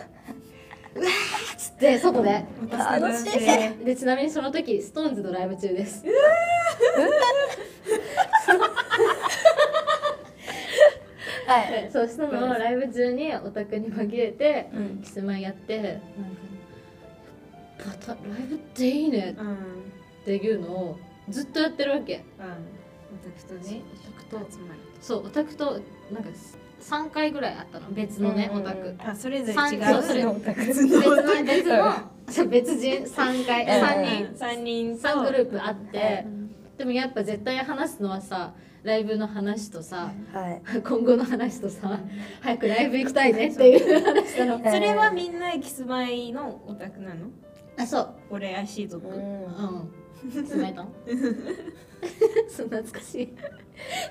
[0.95, 1.11] うわーっ
[1.57, 2.45] つって外で。
[2.71, 3.85] 楽しい。
[3.85, 6.05] でちなみにその時ストーンズのライブ中です。
[11.47, 11.71] はい。
[11.71, 15.01] でそうそのライブ中にオタクに紛れてうん。
[15.03, 15.99] キスマイやってなんか
[18.07, 19.57] パタライブっていいねうんうんっ
[20.25, 20.97] ていうのを
[21.29, 22.23] ずっとやってるわけ。
[22.39, 22.41] オ
[23.23, 23.81] タクとね
[24.27, 24.57] オタクと。
[25.01, 25.79] そうオタクと
[26.11, 26.29] なんか
[26.89, 28.95] 3回ぐらいあったの別のね、オタク。
[28.99, 30.23] あそれぞれ三違うそれ。
[30.63, 31.93] 別の
[32.27, 33.69] 別別人3回うん。
[33.69, 34.37] 3人。
[34.37, 35.07] 三人と。
[35.07, 36.23] 3グループあって。
[36.25, 36.45] うん
[36.77, 40.61] でもやっぱ絶対話すのはさライブの話とさはい。
[40.81, 41.99] 今後の話とさ
[42.41, 44.59] 早くライブ行きたいねっていう話なの。
[44.59, 47.27] それはみんなキスマイのオタクなの？
[47.77, 48.09] あそう。
[48.29, 49.45] 俺足族うん。
[49.45, 49.91] うん。
[50.45, 50.89] つまえたん？
[52.49, 53.35] そう懐かしい。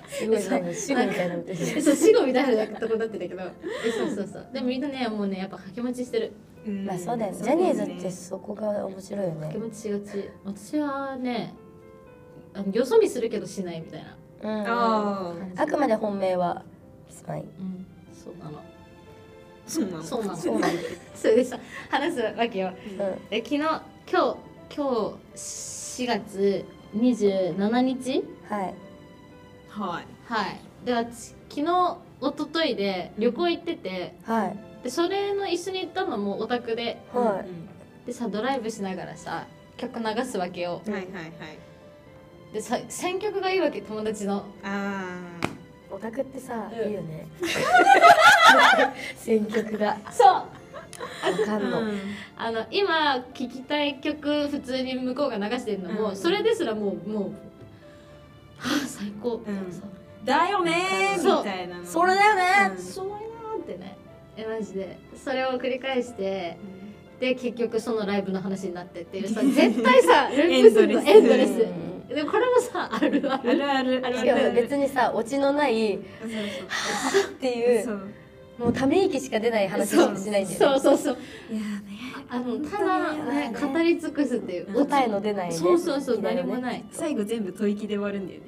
[0.09, 1.83] すごいなんか死後みたいなの出てる。
[1.83, 3.43] そう死後みたいなとこだってたけど。
[3.43, 4.49] えそうそうそう。
[4.53, 6.33] でもみんなねもうねやっぱ掛け持ちしてる。
[6.67, 6.85] うん。
[6.87, 7.39] まあそうだよね。
[7.39, 9.35] ジャニーズってそこが面白いよね。
[9.35, 10.31] 掛け持ちしがち。
[10.45, 11.55] 私はね
[12.73, 14.17] よそ見するけどしないみたいな。
[14.43, 14.67] うん。
[14.67, 16.63] あああくまで本命は
[17.09, 17.41] キスマイ。
[17.41, 17.87] うん。
[18.13, 18.61] そうなの。
[19.67, 20.03] そうなの？
[20.03, 20.37] そうなの。
[20.37, 20.83] そうなんだ。
[21.15, 22.69] それでさ話すわけよ。
[22.69, 23.29] うん。
[23.31, 24.37] で昨日今日
[24.77, 24.85] 今
[25.35, 28.25] 日4月27日？
[28.49, 28.75] はい。
[29.69, 30.33] はい。
[30.33, 30.61] はい。
[30.85, 34.57] で私昨日一昨日で旅行行っててはい。
[34.83, 37.03] でそれの一緒に行ったのもオタクで。
[37.13, 38.07] はい。
[38.07, 40.83] でさドライブしながらさ曲流すわけよ。
[40.87, 41.33] いはいはいはい。
[42.53, 44.45] でさ選曲がいいわけ友達の。
[44.63, 45.21] あ
[45.91, 46.89] オタクってさ、うん。
[46.89, 47.27] いいよね。
[49.17, 49.97] 選曲が。
[50.11, 50.64] そう
[51.01, 51.83] わかあんの。
[52.37, 56.17] あの今聴きたい曲普通に向こうが流してるのも、うん。
[56.17, 57.23] それですらもうもう
[58.59, 59.45] はあ最高、ん。
[59.71, 59.91] そう。
[60.25, 61.39] だよねーそう。
[61.39, 61.85] みたいなの。
[61.85, 62.43] それだよね
[62.77, 62.83] うん。
[62.83, 63.97] そうやなーってね。
[64.37, 64.99] えマジで。
[65.17, 66.57] それを繰り返して
[67.21, 69.29] で結局そのライブの話になってっていう。
[69.29, 70.87] さ絶対さ エエンドレ
[71.21, 71.55] ンドレス。
[71.55, 71.59] ス
[72.15, 73.51] でもこれもさあるある。
[73.51, 74.03] あるある。
[74.07, 78.09] ある別にさ、オチのないっそうていう、そう
[78.59, 80.77] もうため息しか出ない話しかしないんだよね。
[80.77, 81.17] そうそうそう。
[81.51, 81.69] いやね。
[82.29, 83.53] あのただね。
[83.53, 85.55] 語り尽くすっていう答えの出ないね。
[85.55, 86.85] そうそうそう何もない。
[86.91, 88.47] 最後全部吐息で終わるんだよね。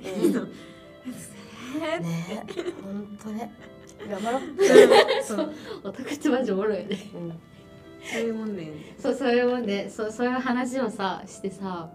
[2.01, 2.45] ね。
[2.83, 3.53] 本当ね。
[4.09, 4.43] 頑張ろう、
[5.25, 5.53] そう。
[5.85, 6.99] オタクってマジおもろいよね。
[7.15, 7.33] うん。
[8.05, 8.95] そういうもんだよね。
[8.99, 11.91] そうそういうもんでそうそういう話をさしてさ。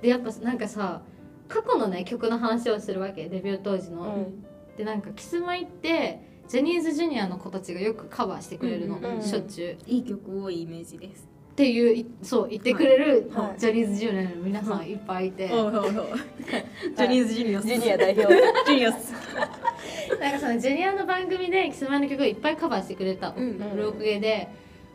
[0.00, 1.02] でやっぱなんかさ
[1.48, 3.28] 過去のね曲の話をするわけ。
[3.28, 4.44] デビュー当時の、うん。
[4.76, 9.22] でなんかキスマイってジャニーズジュニアの子たちがよくカバーしてくれるの、うんうんうん。
[9.22, 9.72] しょっちゅう。
[9.72, 11.28] っいい曲多いイメージです。
[11.56, 13.60] ていういそう言ってくれる、はい。
[13.60, 18.34] ジャニーズジュニアの皆さんいっぱいいて、おいジャニーズジュニアジュニア代表。
[18.66, 19.12] ジュニアス。
[20.20, 24.48] なんかそのジュニアの番組でキスマイの曲をいっぱいカバーしてくれたの、うんブローで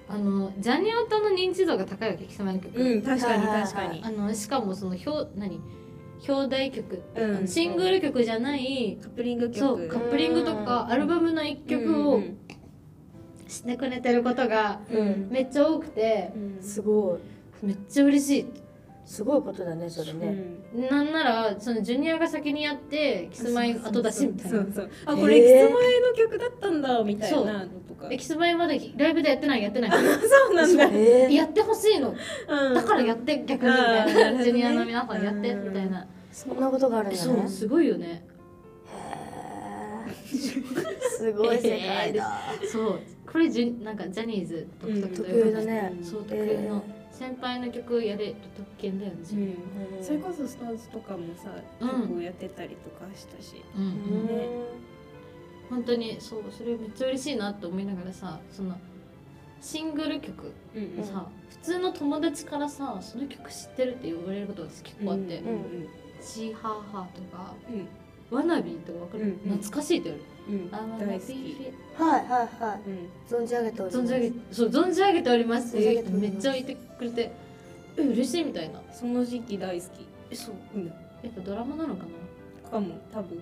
[0.08, 4.02] あのジャニオタの認知度が高いわけキスマイの曲、うん確かに確かに。
[4.04, 5.60] あのしかもその表何？
[6.27, 7.47] 表題曲、うん。
[7.47, 9.60] シングル曲じゃないカップリング曲。
[9.60, 12.38] そうカップリングとかアルバムの一曲をうんうん
[13.47, 15.27] してくれてることがうん。
[15.29, 16.63] めっちゃ多くてうん。
[16.63, 17.17] すご
[17.63, 17.65] い。
[17.65, 18.45] めっちゃ嬉し
[19.05, 20.38] すごいことだねそれね、
[20.73, 24.60] いなんならそのジュニアが先にやってキスマイ後出しみたいな。
[24.60, 28.10] そうそうあこれキスマイの曲だったんだみたいなのとか。
[28.10, 29.92] でキスマイまでライブでやってないやってない。
[29.94, 29.98] そ
[30.52, 30.86] うなんだ。
[30.86, 32.16] えー、やってほしいの。
[32.48, 32.74] うん。
[32.74, 36.08] だからやって逆にみたいなねなジュニアの皆さんやってうんみたいな。
[36.32, 37.22] そんなことがあるんだね。
[37.22, 38.24] そうすごいよね。
[38.88, 40.52] へー。
[41.10, 43.00] すごい世界だ、そう。
[43.32, 45.94] これジュなんかジャニーズ独特と特いうか有だね。
[46.02, 52.02] そう特有の先輩の曲やれる特権だよねうんそれこそスターズとかもさうん。
[52.02, 53.62] 結構やってたりとかしたし。
[53.78, 53.90] うんうん。
[53.90, 54.28] うん。
[54.28, 54.48] ね
[55.71, 58.77] 本当にそうそれめっちゃ嬉しいなって思いながらさその
[59.62, 65.88] シングル曲うんさ、普通の友達からさその曲知ってるって言われることが結構あってうんうん
[66.21, 67.88] 「シーハーハー」とかうん
[68.38, 69.57] 「ワナビー」とかわかる、うんうん。
[69.57, 70.63] 懐かしいって言われる。
[70.63, 71.34] うん「あ大好き。
[71.34, 72.03] ー。
[72.03, 72.79] はいはいはい。
[72.89, 73.43] うん。
[73.43, 74.03] 存じ上げております。
[74.03, 76.21] 存じ上げそう存じ上げております存じ上げております。
[76.21, 77.31] めっちゃ言ってくれて
[77.97, 78.81] え嬉しいみたいな。
[78.91, 79.89] その時期大好き。
[80.31, 80.55] えそう。
[80.75, 80.86] うん。
[80.88, 80.91] や
[81.29, 82.03] っぱドラマなのか
[82.63, 82.69] な？
[82.71, 83.39] かも多分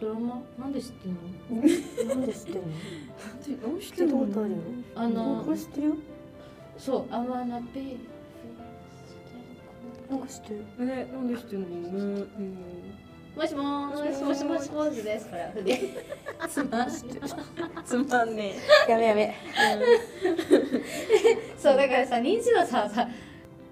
[0.00, 0.42] ドラマ？
[0.58, 1.18] なんで知ってんの？
[1.50, 1.54] う
[2.06, 2.62] んなんで知ってんの？
[3.72, 4.56] どうし聞いたことあるよ。
[4.94, 5.94] あのこれ知ってるよ。
[6.78, 7.96] そう「I wanna be
[10.10, 11.88] なんか知ってるえなんで知ってんの？
[11.88, 12.28] うん。
[13.36, 14.70] もしもーしもしもし。
[14.70, 15.48] もしですこれ
[16.48, 16.90] つまん
[17.84, 18.54] つまんね
[18.88, 19.34] やめやめ
[21.58, 23.08] そうだからさ認知度ささ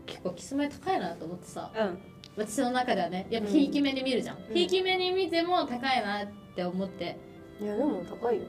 [0.07, 1.71] 結構キスマイ高いなと思ってさ。
[1.75, 1.99] えうん
[2.37, 3.55] 私の中ではねやっぱうん。
[3.55, 4.55] ひいき目に見るじゃん、うん。
[4.55, 7.17] ひいき目に見ても高いなって思って。
[7.61, 8.43] いやでも高いよ。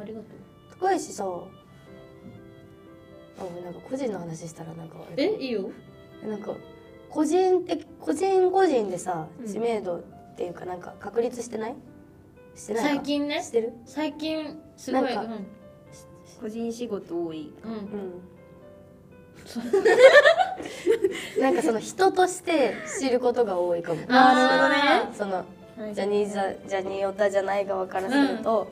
[0.00, 0.28] ありがとう。
[0.78, 1.28] 高いしさあ
[3.64, 5.70] なんか個人の話したらなんかえいいよ。
[6.24, 6.54] なんか
[7.10, 9.46] 個人的個人個人でさうん。
[9.52, 10.02] 知名度っ
[10.36, 11.74] ていうかなんか確立してない？
[12.54, 12.88] してないか？
[12.90, 13.42] 最近ね。
[13.42, 13.72] してる？
[13.84, 15.02] 最近すごい。
[15.02, 15.46] なんかうん。
[16.40, 17.52] 個人仕事多い。
[17.64, 17.72] うん。
[17.72, 18.20] うん
[21.40, 24.00] なんかその人として知ることが多いかも。
[24.08, 25.44] あその
[25.76, 25.94] はい。
[25.94, 28.68] ジャニーズジャニーオタじゃない側からすると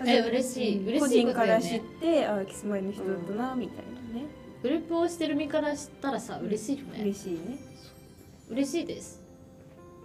[0.00, 0.88] うん、え嬉しい。
[0.88, 4.26] 嬉しい個人ことだよから知っねてあキスマイの人だったなみたいなね。
[4.62, 7.02] グループをしてる身から知ったらさ嬉しいよね。
[7.02, 7.58] 嬉しいね。
[8.50, 9.20] 嬉しいです。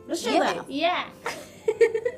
[0.08, 0.66] ロシアだよ。
[0.70, 0.92] いや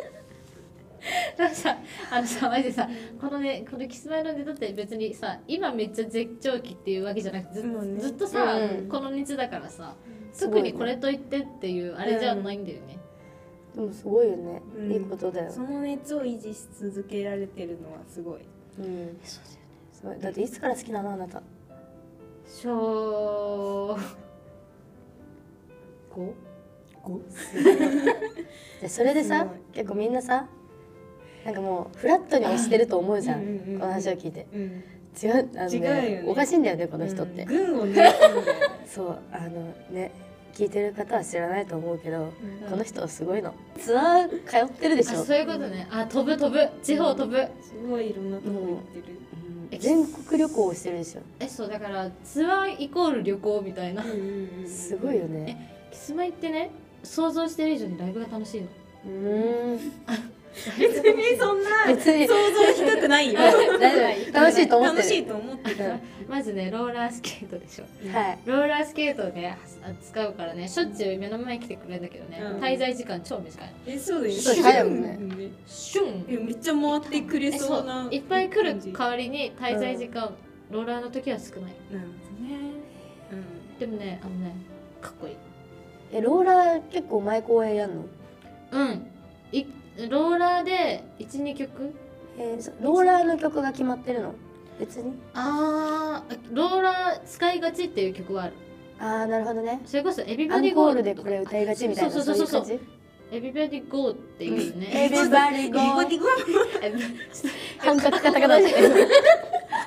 [1.37, 1.77] なんかさ
[2.11, 2.89] あのさマジでさ
[3.21, 7.99] このねこのキスマイのネタって別にさ今めっちゃ絶頂期っていうわけじゃなくてず,、ね。
[7.99, 8.87] ずっとさ、うん。
[8.89, 9.95] この日だからさ
[10.39, 12.99] 特にこれといってっていうあれじゃないんだよね、
[13.75, 14.91] でもすごいよね、うん。
[14.91, 18.41] いいことだよ、その熱を維持し続けられてるのはすごい。
[18.79, 19.59] うん、そうだよね。
[19.93, 20.19] すごい。
[20.19, 21.13] だっていつから好きなの？
[21.13, 21.41] あなた。
[22.45, 23.97] 小
[26.11, 26.33] 五？
[28.81, 30.47] で それですさ結構みんなさ
[31.47, 34.45] なんかもうフラットに推してると思うじゃん、うんうんうんこの話を聞いて。
[34.53, 34.83] うん。
[35.19, 36.23] 違うあの、違うよね。
[36.27, 37.93] おかしいんだよねこの人って、うん。
[37.93, 38.03] 群を
[38.85, 40.11] そうあのね
[40.53, 42.69] 聞いてる方は知らないと思うけど、うん。
[42.69, 43.53] この人はすごいの。
[43.79, 45.21] ツアー通ってるでしょ。
[45.21, 45.87] あそういうことね。
[45.89, 46.69] あ飛ぶ飛ぶ。
[46.83, 47.37] 地方飛ぶ。
[47.61, 49.17] すごいいろんなとこ行ってる。
[49.71, 49.79] うん。
[49.79, 51.21] 全国旅行をしてるでしょ。
[51.39, 54.03] えそうだからツアーイコール旅行みたいな。
[54.67, 55.87] すごいよね。
[55.91, 56.71] キスマイってね
[57.03, 58.67] 想像してる以上にライブが楽しいの。
[59.05, 59.79] うーん
[60.77, 62.27] 別にそんな別に。
[62.27, 63.39] 想像低くないよ。
[63.39, 64.33] 大丈夫。
[64.33, 64.97] 楽しいと思ってる。
[64.97, 65.93] 楽しいと思ってる。
[66.27, 67.85] まずねローラースケートでしょ。
[68.11, 68.39] はい。
[68.45, 69.57] ローラースケートをね
[70.01, 72.57] 使うからねしょっちゅう目の前に来てくれるんだけどね、うん。
[72.59, 73.73] 滞在時間超短い。
[73.85, 76.25] えそうだよそう早いもんねねシュン。
[76.29, 78.13] えめっちゃ回ってくれえそうなそう。
[78.13, 80.33] いっぱい来る代わりに滞在時間、
[80.71, 81.71] ローラーの時は少ない。
[81.91, 82.57] なるほどね
[83.79, 84.53] でもねあのね
[85.01, 85.35] かっこいい。
[86.11, 88.05] えローラー結構前公演やんの？
[88.71, 89.07] うん。
[89.51, 89.65] い
[90.09, 91.93] ローラーで12曲？
[92.39, 94.35] えーそローラーの曲が決まってるの？
[94.79, 95.13] 別に？
[95.33, 98.53] あーローラー使いがちっていう曲はある。
[98.99, 99.81] ああなるほどね。
[99.85, 102.11] それこそエビバディゴールドコールでこれ歌いがちみたいな。
[102.11, 102.79] そうそうそうそう。
[103.31, 104.77] エビバディゴーっていう。
[104.79, 106.19] ね、エビバディゴー
[107.79, 109.07] 半角 カタカナだったよ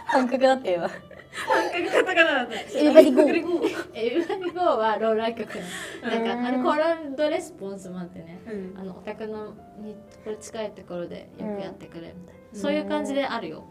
[0.07, 0.81] 半角だったよ。
[0.81, 5.65] 感覚カタカナだったエビバディゴーエビバディゴーエビバディゴーはローラー曲ね。
[6.03, 8.41] なんかうんあのコールドレスポンスもあってね。
[8.47, 8.79] うん。
[8.79, 12.61] あのお宅のにこれ近いところでよくやってくれみたいな、うん。
[12.61, 13.65] そういう感じであるよ、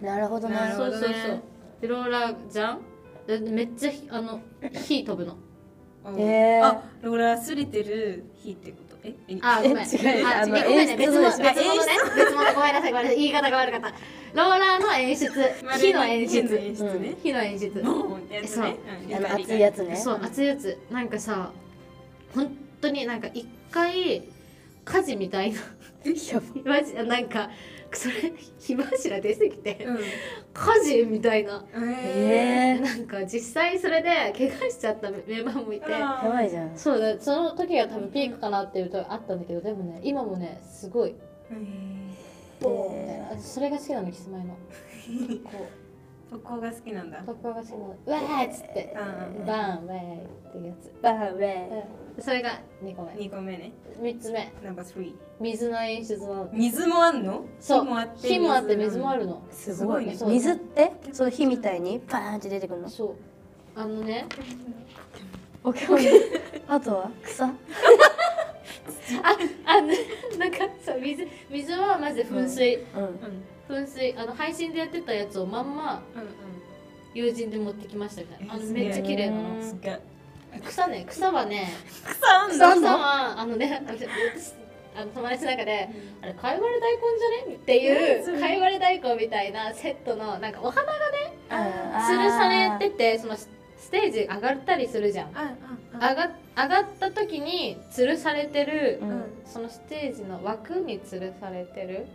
[0.00, 0.92] なるほどなるほどね。
[0.92, 1.42] そうそうそう。
[1.80, 2.80] でローラーじゃん？
[3.26, 4.40] でめっちゃひあの
[4.86, 5.36] 火飛ぶの。
[6.18, 6.64] へー。
[6.64, 8.72] あローラーすれてる日って
[9.04, 9.78] ええあごめん。
[9.78, 10.26] え違う。
[10.26, 10.96] あごめんね。
[10.96, 11.54] 別物ね。
[12.16, 13.16] 別物ごめんなさいごめんなさい。
[13.16, 13.88] 言い方が悪かった。
[14.34, 15.30] ローラーの演出。
[15.78, 17.14] 火の演出。
[17.22, 18.76] 火の演出ボーンってやつね。
[19.08, 19.10] う。
[19.10, 19.96] んあの熱いやつね。
[19.96, 20.78] そう熱いやつ。
[20.90, 21.50] なんかさ
[22.34, 24.22] 本当になんか一回
[24.84, 25.60] 火事みたいな。
[26.04, 26.10] 火
[26.64, 27.50] 柱 なんか
[27.96, 29.98] それ火柱出てきてうん。
[30.52, 31.64] 火事みたいな。
[31.74, 32.80] えー。
[32.80, 35.90] なんか実際それで怪我しちゃったメンバーもいて。
[35.90, 36.76] やばいじゃん。
[36.76, 41.14] そうだその時が多分ピークかなっていうとあったんだけどでもね今もねすごい。
[42.60, 42.92] ボー。
[42.94, 44.56] ンみたいな私それが好きなのキスマイの。
[45.44, 45.66] こ
[46.32, 47.18] そこが好きなんだ。
[47.18, 48.96] う特攻が好きなわーっつって。
[49.38, 51.02] うんバーンウェイっていうやつ。
[51.02, 51.68] バーウェイ
[52.16, 52.22] うん。
[52.22, 53.14] それが2個目。
[53.16, 53.72] 二個目ね。
[54.00, 54.50] 3つ目。
[54.64, 56.48] ナンバー3水の演出の。
[56.50, 57.44] 水もあんの？
[57.60, 57.84] そう。
[57.84, 59.42] 火もあって火もあって水もあるるの。
[59.50, 60.16] すごいね。
[60.26, 60.92] 水って？
[61.12, 62.00] その火みたいに？
[62.00, 62.88] パーンって出てくるの？
[62.88, 63.14] そ
[63.76, 63.78] う。
[63.78, 64.26] あのね。
[65.64, 67.10] オッケーオッケーあとは？
[67.24, 67.44] 草？
[69.22, 69.96] ああね
[70.38, 72.78] なんかそう水水はまず噴水、
[73.68, 74.14] 噴水。
[74.18, 76.28] あの配信でやってたやつをまんまうん
[77.14, 78.54] 友人で持ってきましたから。
[78.54, 79.60] あのめっちゃ綺麗なの。
[80.66, 81.68] 草ね草はね
[82.04, 84.06] 草草はあのね私
[84.94, 85.88] あの友達の中で
[86.20, 87.54] あれかいわれ大根じゃね？
[87.54, 93.36] っていうかいわれ大根みたいなセットのなんかお花がね吊るされててその
[93.92, 95.36] テージ上がったりするじゃん。
[95.36, 95.54] あ
[95.92, 99.24] あ上が上がった時に吊るされてる、うん。
[99.44, 102.06] そのステージの枠に吊るされてる。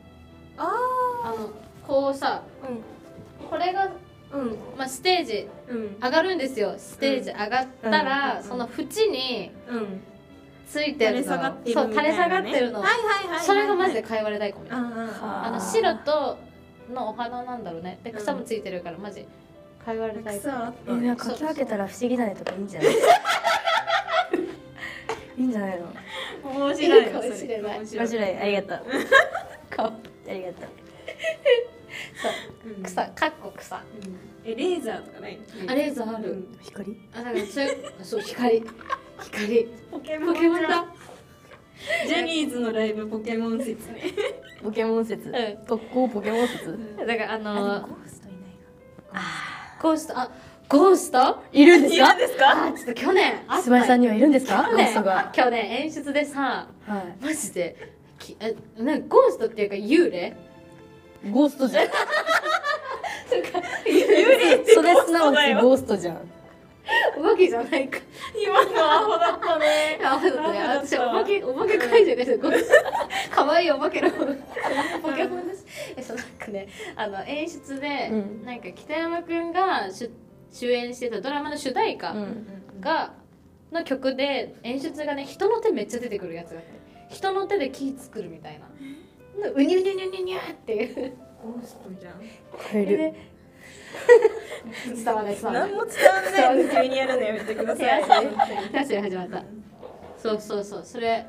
[0.57, 0.73] あ
[1.23, 1.51] あの
[1.87, 2.41] こうさ
[3.39, 3.47] うん。
[3.47, 3.91] これが、
[4.33, 4.57] うん。
[4.77, 5.97] まあ、ステージうん。
[6.03, 6.73] 上がるんですよ。
[6.77, 10.01] ステージ上がったら、うんその縁にうん。
[10.67, 11.23] ついてるの。
[11.23, 14.59] 垂れ下がってるそう垂れ下がってるの、はいはいはいそれがマジでかいわれ大根。
[14.63, 14.87] みたいな、
[15.21, 16.37] ああの白と
[16.93, 17.99] のお花なんだろうね。
[18.03, 19.25] で草もついてるからマジ
[19.87, 22.93] かいわれ大根草あっえなんかかき分けたら不思議だねとかいいんじゃない？
[25.37, 25.87] いいんじゃないの？
[26.67, 27.79] 面白いかもしれない。
[27.79, 28.37] 面面白い。
[28.37, 28.81] ありがとう
[29.69, 29.85] 顔。
[29.87, 29.91] あ
[30.29, 30.69] りがとう。
[32.77, 33.07] うん草。
[33.09, 33.75] かっこ草。
[33.77, 34.17] うん。
[34.43, 35.39] えレーザーとかない？
[35.67, 36.31] あレーザーある。
[36.31, 36.97] うん光？
[37.13, 37.37] あだから
[38.03, 38.21] そう。
[38.21, 38.63] 光。
[39.21, 39.67] 光。
[39.91, 40.85] ポケモンだ。
[42.07, 44.01] ジャニーズのライブポケモン説ね
[44.63, 45.29] ポケモン説。
[45.29, 45.65] うん。
[45.65, 46.77] 特攻ポケモン説。
[46.97, 49.21] だからあのーストいない
[49.81, 50.29] ゴーストあ
[50.69, 52.15] ゴーストいるんですか？
[52.15, 52.65] ですか？
[52.67, 54.67] あちょっと去年すばさんにはいるんですか？
[54.69, 55.03] 去年。
[55.03, 55.29] が。
[55.33, 57.23] 去年演出でさはい。
[57.23, 57.75] マジで
[58.19, 60.35] きえなんかゴーストっていうか幽霊？
[61.31, 61.85] ゴーストじゃん
[63.85, 66.17] 幽霊それすなわちゴーストじゃん
[67.17, 67.99] お化けじゃないか。
[68.35, 69.99] 今のアホだったね。
[70.03, 70.59] あそうだったね。
[70.59, 72.39] アホだった私お化けお化け解除です。
[73.31, 74.17] 可愛いお化けのポ
[75.13, 75.65] ケモンです。
[75.95, 78.45] えそうなんかねあの演出で、うん。
[78.45, 80.09] なんか北山くんが主
[80.51, 82.47] 主演してたドラマの主題歌うん。
[82.79, 83.13] が、
[83.71, 88.67] の曲で演出がね人の手めっちゃ出てくるやつがあって人の手で木作るみたいな。
[89.51, 91.13] うにゅうにゅうにゅうにゅうにゅうっていう。
[91.43, 92.19] ゴーストじゃん
[94.95, 95.71] 伝わらない伝わらない。
[95.71, 98.03] 何も伝わんないの急にやるのやめてください。
[98.71, 99.43] 手足で始まった。
[100.17, 100.81] そうそうそう。
[100.83, 101.25] それ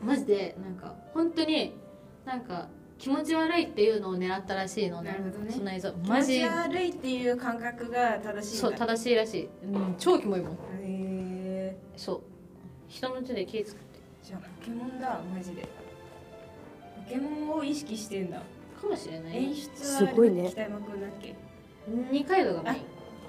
[0.00, 1.74] マジでなんか本当に
[2.24, 5.10] なんか気持ち悪いっていうのを狙ったらしいのね。
[5.12, 5.50] なるほどね。
[5.52, 5.92] その映像。
[6.06, 8.68] ママジジ悪いっていう感覚が正しいんだ。
[8.68, 10.52] そう正しいらしい、うん、超キモいもん。
[10.52, 12.20] へえそう。
[12.88, 13.98] 人の手で木作って。
[14.22, 15.62] じゃあポケモンだマジで。
[15.62, 18.38] ポケモンを意識してんだ。
[18.80, 20.48] かもしれない演出はすごいね。
[20.50, 21.34] 北山くんだっけ？
[22.10, 22.76] 二階堂がメイン。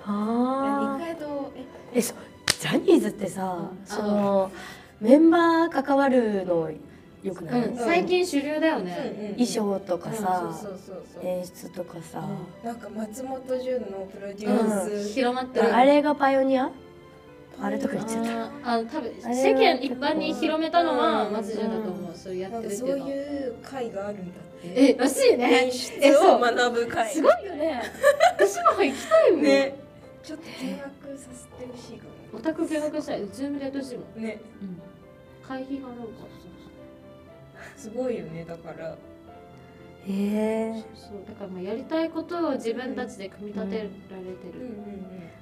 [0.02, 2.13] は二階堂ええそ
[2.60, 3.86] ジャニーズってさうん。
[3.86, 4.52] その
[5.02, 6.72] メンバー関わるの
[7.24, 10.54] よくない、うん、最近主流だよね、衣装とかさ、
[11.24, 12.24] 演出とかさ、
[12.63, 15.76] なんか松本潤のプロデュース、広まってる。
[15.76, 16.70] あれがパイオニア？
[17.62, 18.32] あれとか言っちゃった。
[18.32, 21.34] あーあの多分世間一般に広めたのはうん。
[21.34, 24.91] 松潤だと思う、そういうやなんかってるっていうのそういう会があるんだって。
[24.91, 25.66] えらしいね。
[25.66, 27.82] 演出を学ぶ会すごいよね。
[28.38, 29.76] 私も行きたいもん、ね。
[30.24, 34.39] ちょっと見学させてほしいかオタク見学したいズームでやってほしいもん、もね。
[34.62, 34.82] うん、
[35.47, 36.36] 会費があるか。
[37.78, 38.45] すごいよね。
[38.45, 38.97] だから
[40.08, 43.89] へえそうだからもうやりたいことを自分たちで組み立てられて
[44.53, 44.76] うんる、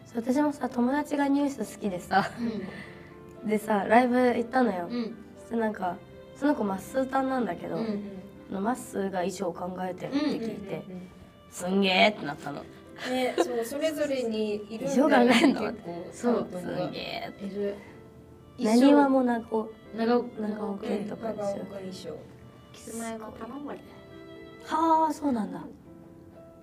[0.06, 3.48] そう私もさ友達がニュース好きでさうん。
[3.50, 4.88] でさライブ行ったのよ。
[4.90, 5.16] うん。
[5.50, 5.98] でなんか
[6.38, 8.04] その子マッスータンなんだけど、うん
[8.48, 11.08] そのマッスーが衣装を考えてるって聞いて、うん
[11.50, 12.62] すんげえってなったの。
[13.12, 15.62] ねそうそれぞれにいるん一生考えんの。
[15.62, 17.46] 結構そうすんげえって。
[17.46, 17.76] いる
[18.60, 21.46] 何はも長尾長尾長尾健とかでしょ。
[21.46, 22.10] 長岡衣装
[22.72, 23.80] キスマイの卵で
[24.66, 25.60] はあそうなんだ。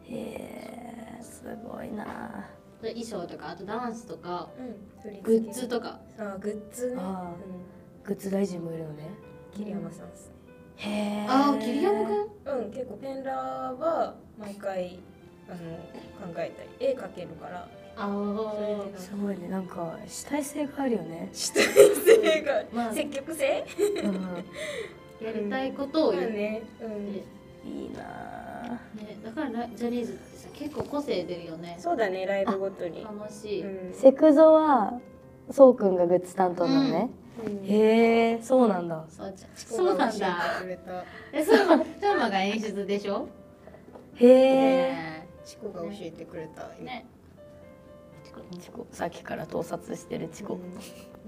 [0.04, 2.48] へえすごいな。
[2.82, 4.62] で衣装とかあとダンスとかう
[5.08, 6.00] んグッズとか。
[6.18, 6.96] あグッズね。
[6.98, 7.34] あ
[8.04, 9.04] うグッズ大臣もいるのね。
[9.04, 10.34] ん桐山さんですね。
[10.76, 11.26] へえ。
[11.28, 12.62] あー桐山くん？
[12.64, 14.98] うん結構ペンラーは毎回
[15.48, 17.68] あの考えたり絵描けるから。
[17.96, 19.48] ああすごいね。
[19.48, 22.92] なんか主体性があるよね、主体性がまあ。
[22.94, 23.66] 積極性？
[24.02, 24.14] うん、
[25.26, 26.62] やりたいことを言って、ね。
[26.80, 27.12] うん。
[27.12, 27.22] ね、
[27.64, 28.80] いいなあ。
[29.24, 31.76] だからジャニーズってさ結構個性出るよね。
[31.78, 33.02] そうだねライブごとに。
[33.04, 33.94] 楽しい、うん。
[33.94, 35.00] セクゾは
[35.50, 37.10] そうくんがグッズ担当なのね、
[37.44, 37.64] うん。
[37.66, 39.04] へえそうなんだ。
[39.08, 39.50] そうじゃん。
[39.54, 43.28] チコそうなんが教えてだくれたえそうまトーマが演出でしょ？
[44.16, 44.92] へえ。
[44.92, 45.28] ね。
[45.44, 46.68] チコが教えてくれた。
[46.82, 47.06] ね。
[48.60, 50.60] チコさっきから盗撮してるチコ、うん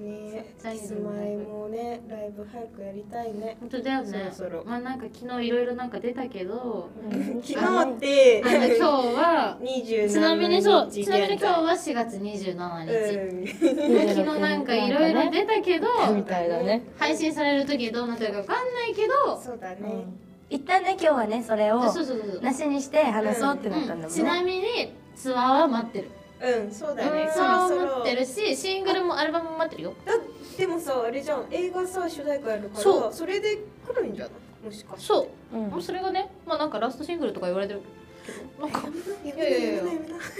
[0.02, 0.54] ね。
[0.58, 3.56] そうキスマイもねライブ早くやりたいね。
[3.60, 4.30] 本当だよね。
[4.32, 4.64] そろそろ。
[4.64, 6.90] まあなんか昨日いろいろなんか出たけど。
[7.10, 7.42] うん。
[7.42, 19.76] 昨日ってあの今日は 27ちなみにそう日ちなみに今日現は4月27日、在昨日なんかいろいろ出たけど、うんみたいだね、配信される時どうなってるかわかんないけど、そうだね。
[19.82, 20.18] うん、
[20.50, 22.40] 一旦ね今日はねそれをそうそうそうそう。
[22.42, 26.10] なしにして話そうってなったんだもんね、ちなみにツアーは待ってる
[26.42, 27.28] うんそうだね。
[27.30, 27.82] ツそろそろ。
[27.82, 29.94] アーは待ってるしシングルもアルバムも待ってるよ。
[30.04, 30.12] だ
[30.58, 31.46] でもさあれじゃん。
[31.50, 33.12] 映画さ主題歌やるからそう。
[33.12, 34.66] それで来るんじゃない？
[34.66, 35.06] もしかして。
[35.06, 35.56] そう。
[35.56, 35.68] うん。
[35.70, 37.80] もうそれがねまあなんかラストシングルとか言われてる
[38.26, 38.32] け
[38.62, 38.68] ど。
[38.68, 38.88] なんか
[39.24, 39.82] いやいやいや。
[39.82, 39.86] い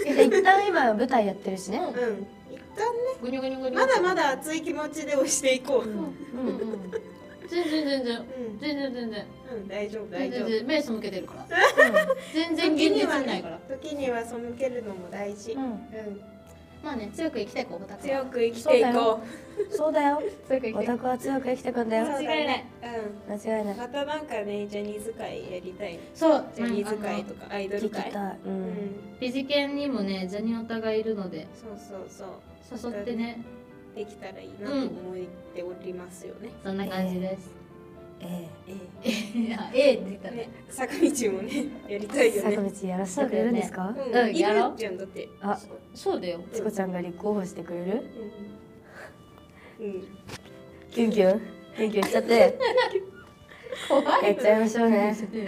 [0.07, 1.91] やで一旦今舞台やってるしね、うん。
[2.53, 3.71] 一旦ね。
[3.71, 5.87] まだまだ熱い気持ちで押していこう。
[5.87, 7.12] うんうんうん
[7.53, 8.17] 全然全然。
[8.19, 8.23] う
[8.55, 8.59] ん。
[8.59, 9.25] 全然全然。
[9.53, 10.49] うん大丈夫大全丈夫。
[10.49, 11.47] 然目背けてるから。
[12.33, 13.59] 全然現実時にはにないから。
[13.69, 15.51] 時には背けるのも大事。
[15.53, 15.63] うん。
[15.63, 15.79] うん。
[16.83, 17.97] まあね強く生きていこうオタクは。
[17.99, 19.19] 強く生きていこ
[19.69, 20.21] そうだよ。
[20.47, 22.05] 強く生きていこオタクは強く生きてくんだよ。
[22.05, 22.65] う間違いない。
[23.27, 23.75] うん間違いない。
[23.77, 25.97] またなんかねジャニーズ会やりたい。
[26.13, 26.45] そう。
[26.53, 28.61] ジャニーズ会とかアイド聞きル会たい、う、うん。
[28.63, 31.47] んビジケンにもねジャニオタがいるので。
[31.53, 32.93] そうそうそう。
[32.95, 33.41] 誘ってね
[33.95, 34.87] できたらいいなと思っ
[35.53, 36.49] ておりますよね。
[36.63, 37.51] そんな感じです、
[38.19, 38.47] え
[39.05, 40.37] えいや A って言ったえね。
[40.37, 42.71] ね坂道もねやりたいえ坂よね。
[42.81, 44.35] 道やらせてくれるんですか、うん。
[44.35, 44.73] やろう。
[44.77, 45.29] じゃんだって。
[45.41, 45.59] あ
[45.93, 46.41] そうだよ。
[46.53, 48.03] チコちゃんが立候補してくれる？
[49.79, 49.85] うん。
[49.85, 50.07] うん。
[50.91, 51.41] キュンキュン？
[51.75, 52.57] キュンキュンしちゃって？
[53.89, 55.15] 怖やっちゃいましょうね。
[55.19, 55.45] キュン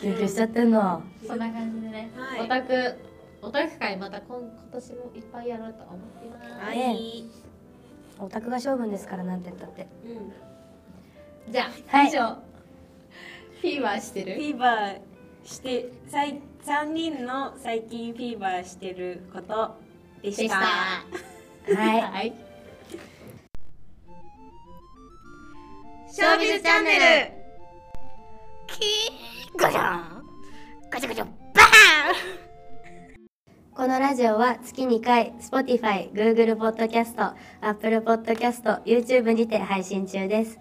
[0.00, 1.02] キュンしちゃってんの。
[1.26, 2.40] そんな感じでね、はい。
[2.42, 2.94] オタク
[3.40, 7.30] オタク会また今今年もいっぱいやろうと思っています、はねい。
[8.18, 9.86] オタクが勝負ですからなんて言ったって。
[11.46, 11.52] うん。
[11.52, 12.08] じゃあ、はい。
[12.08, 12.36] 以上。
[13.60, 14.98] フィーバーしてフるィーバー
[15.44, 19.76] してさい三人の最近フィーバーしてること
[20.22, 20.56] でした。
[20.56, 20.62] は
[21.66, 22.00] い。
[22.00, 22.32] はい。
[26.10, 26.98] ショービズチャンネ
[27.30, 27.38] ル。
[29.56, 30.22] ガチャン
[30.90, 31.34] ガチャガチャバー
[32.44, 32.47] ン
[33.78, 40.58] このラジオは月2回 Spotify、Google Podcast、Apple Podcast、YouTube にて配信中です。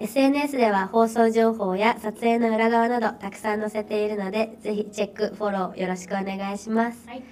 [0.00, 7.06] SNS では放送情報や撮影の裏側などたくさん載せているので、ぜひチェック、フォローよろしくお願いします。
[7.06, 7.22] はい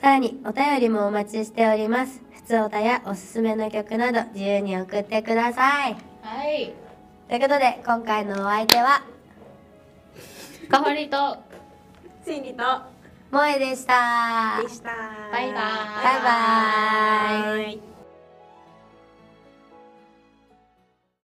[0.00, 2.22] さらにお便りもお待ちしております。
[2.32, 5.96] 普通おたやおすすめの曲など自由に送ってください。
[6.22, 6.72] はい
[7.28, 9.02] ということで今回のお相手は
[10.70, 11.36] かほりと
[12.24, 12.93] 千里と
[13.34, 14.62] 萌えでした。
[14.62, 14.90] でした
[15.32, 17.70] バイバーイバイバ。
[17.72, 17.93] イ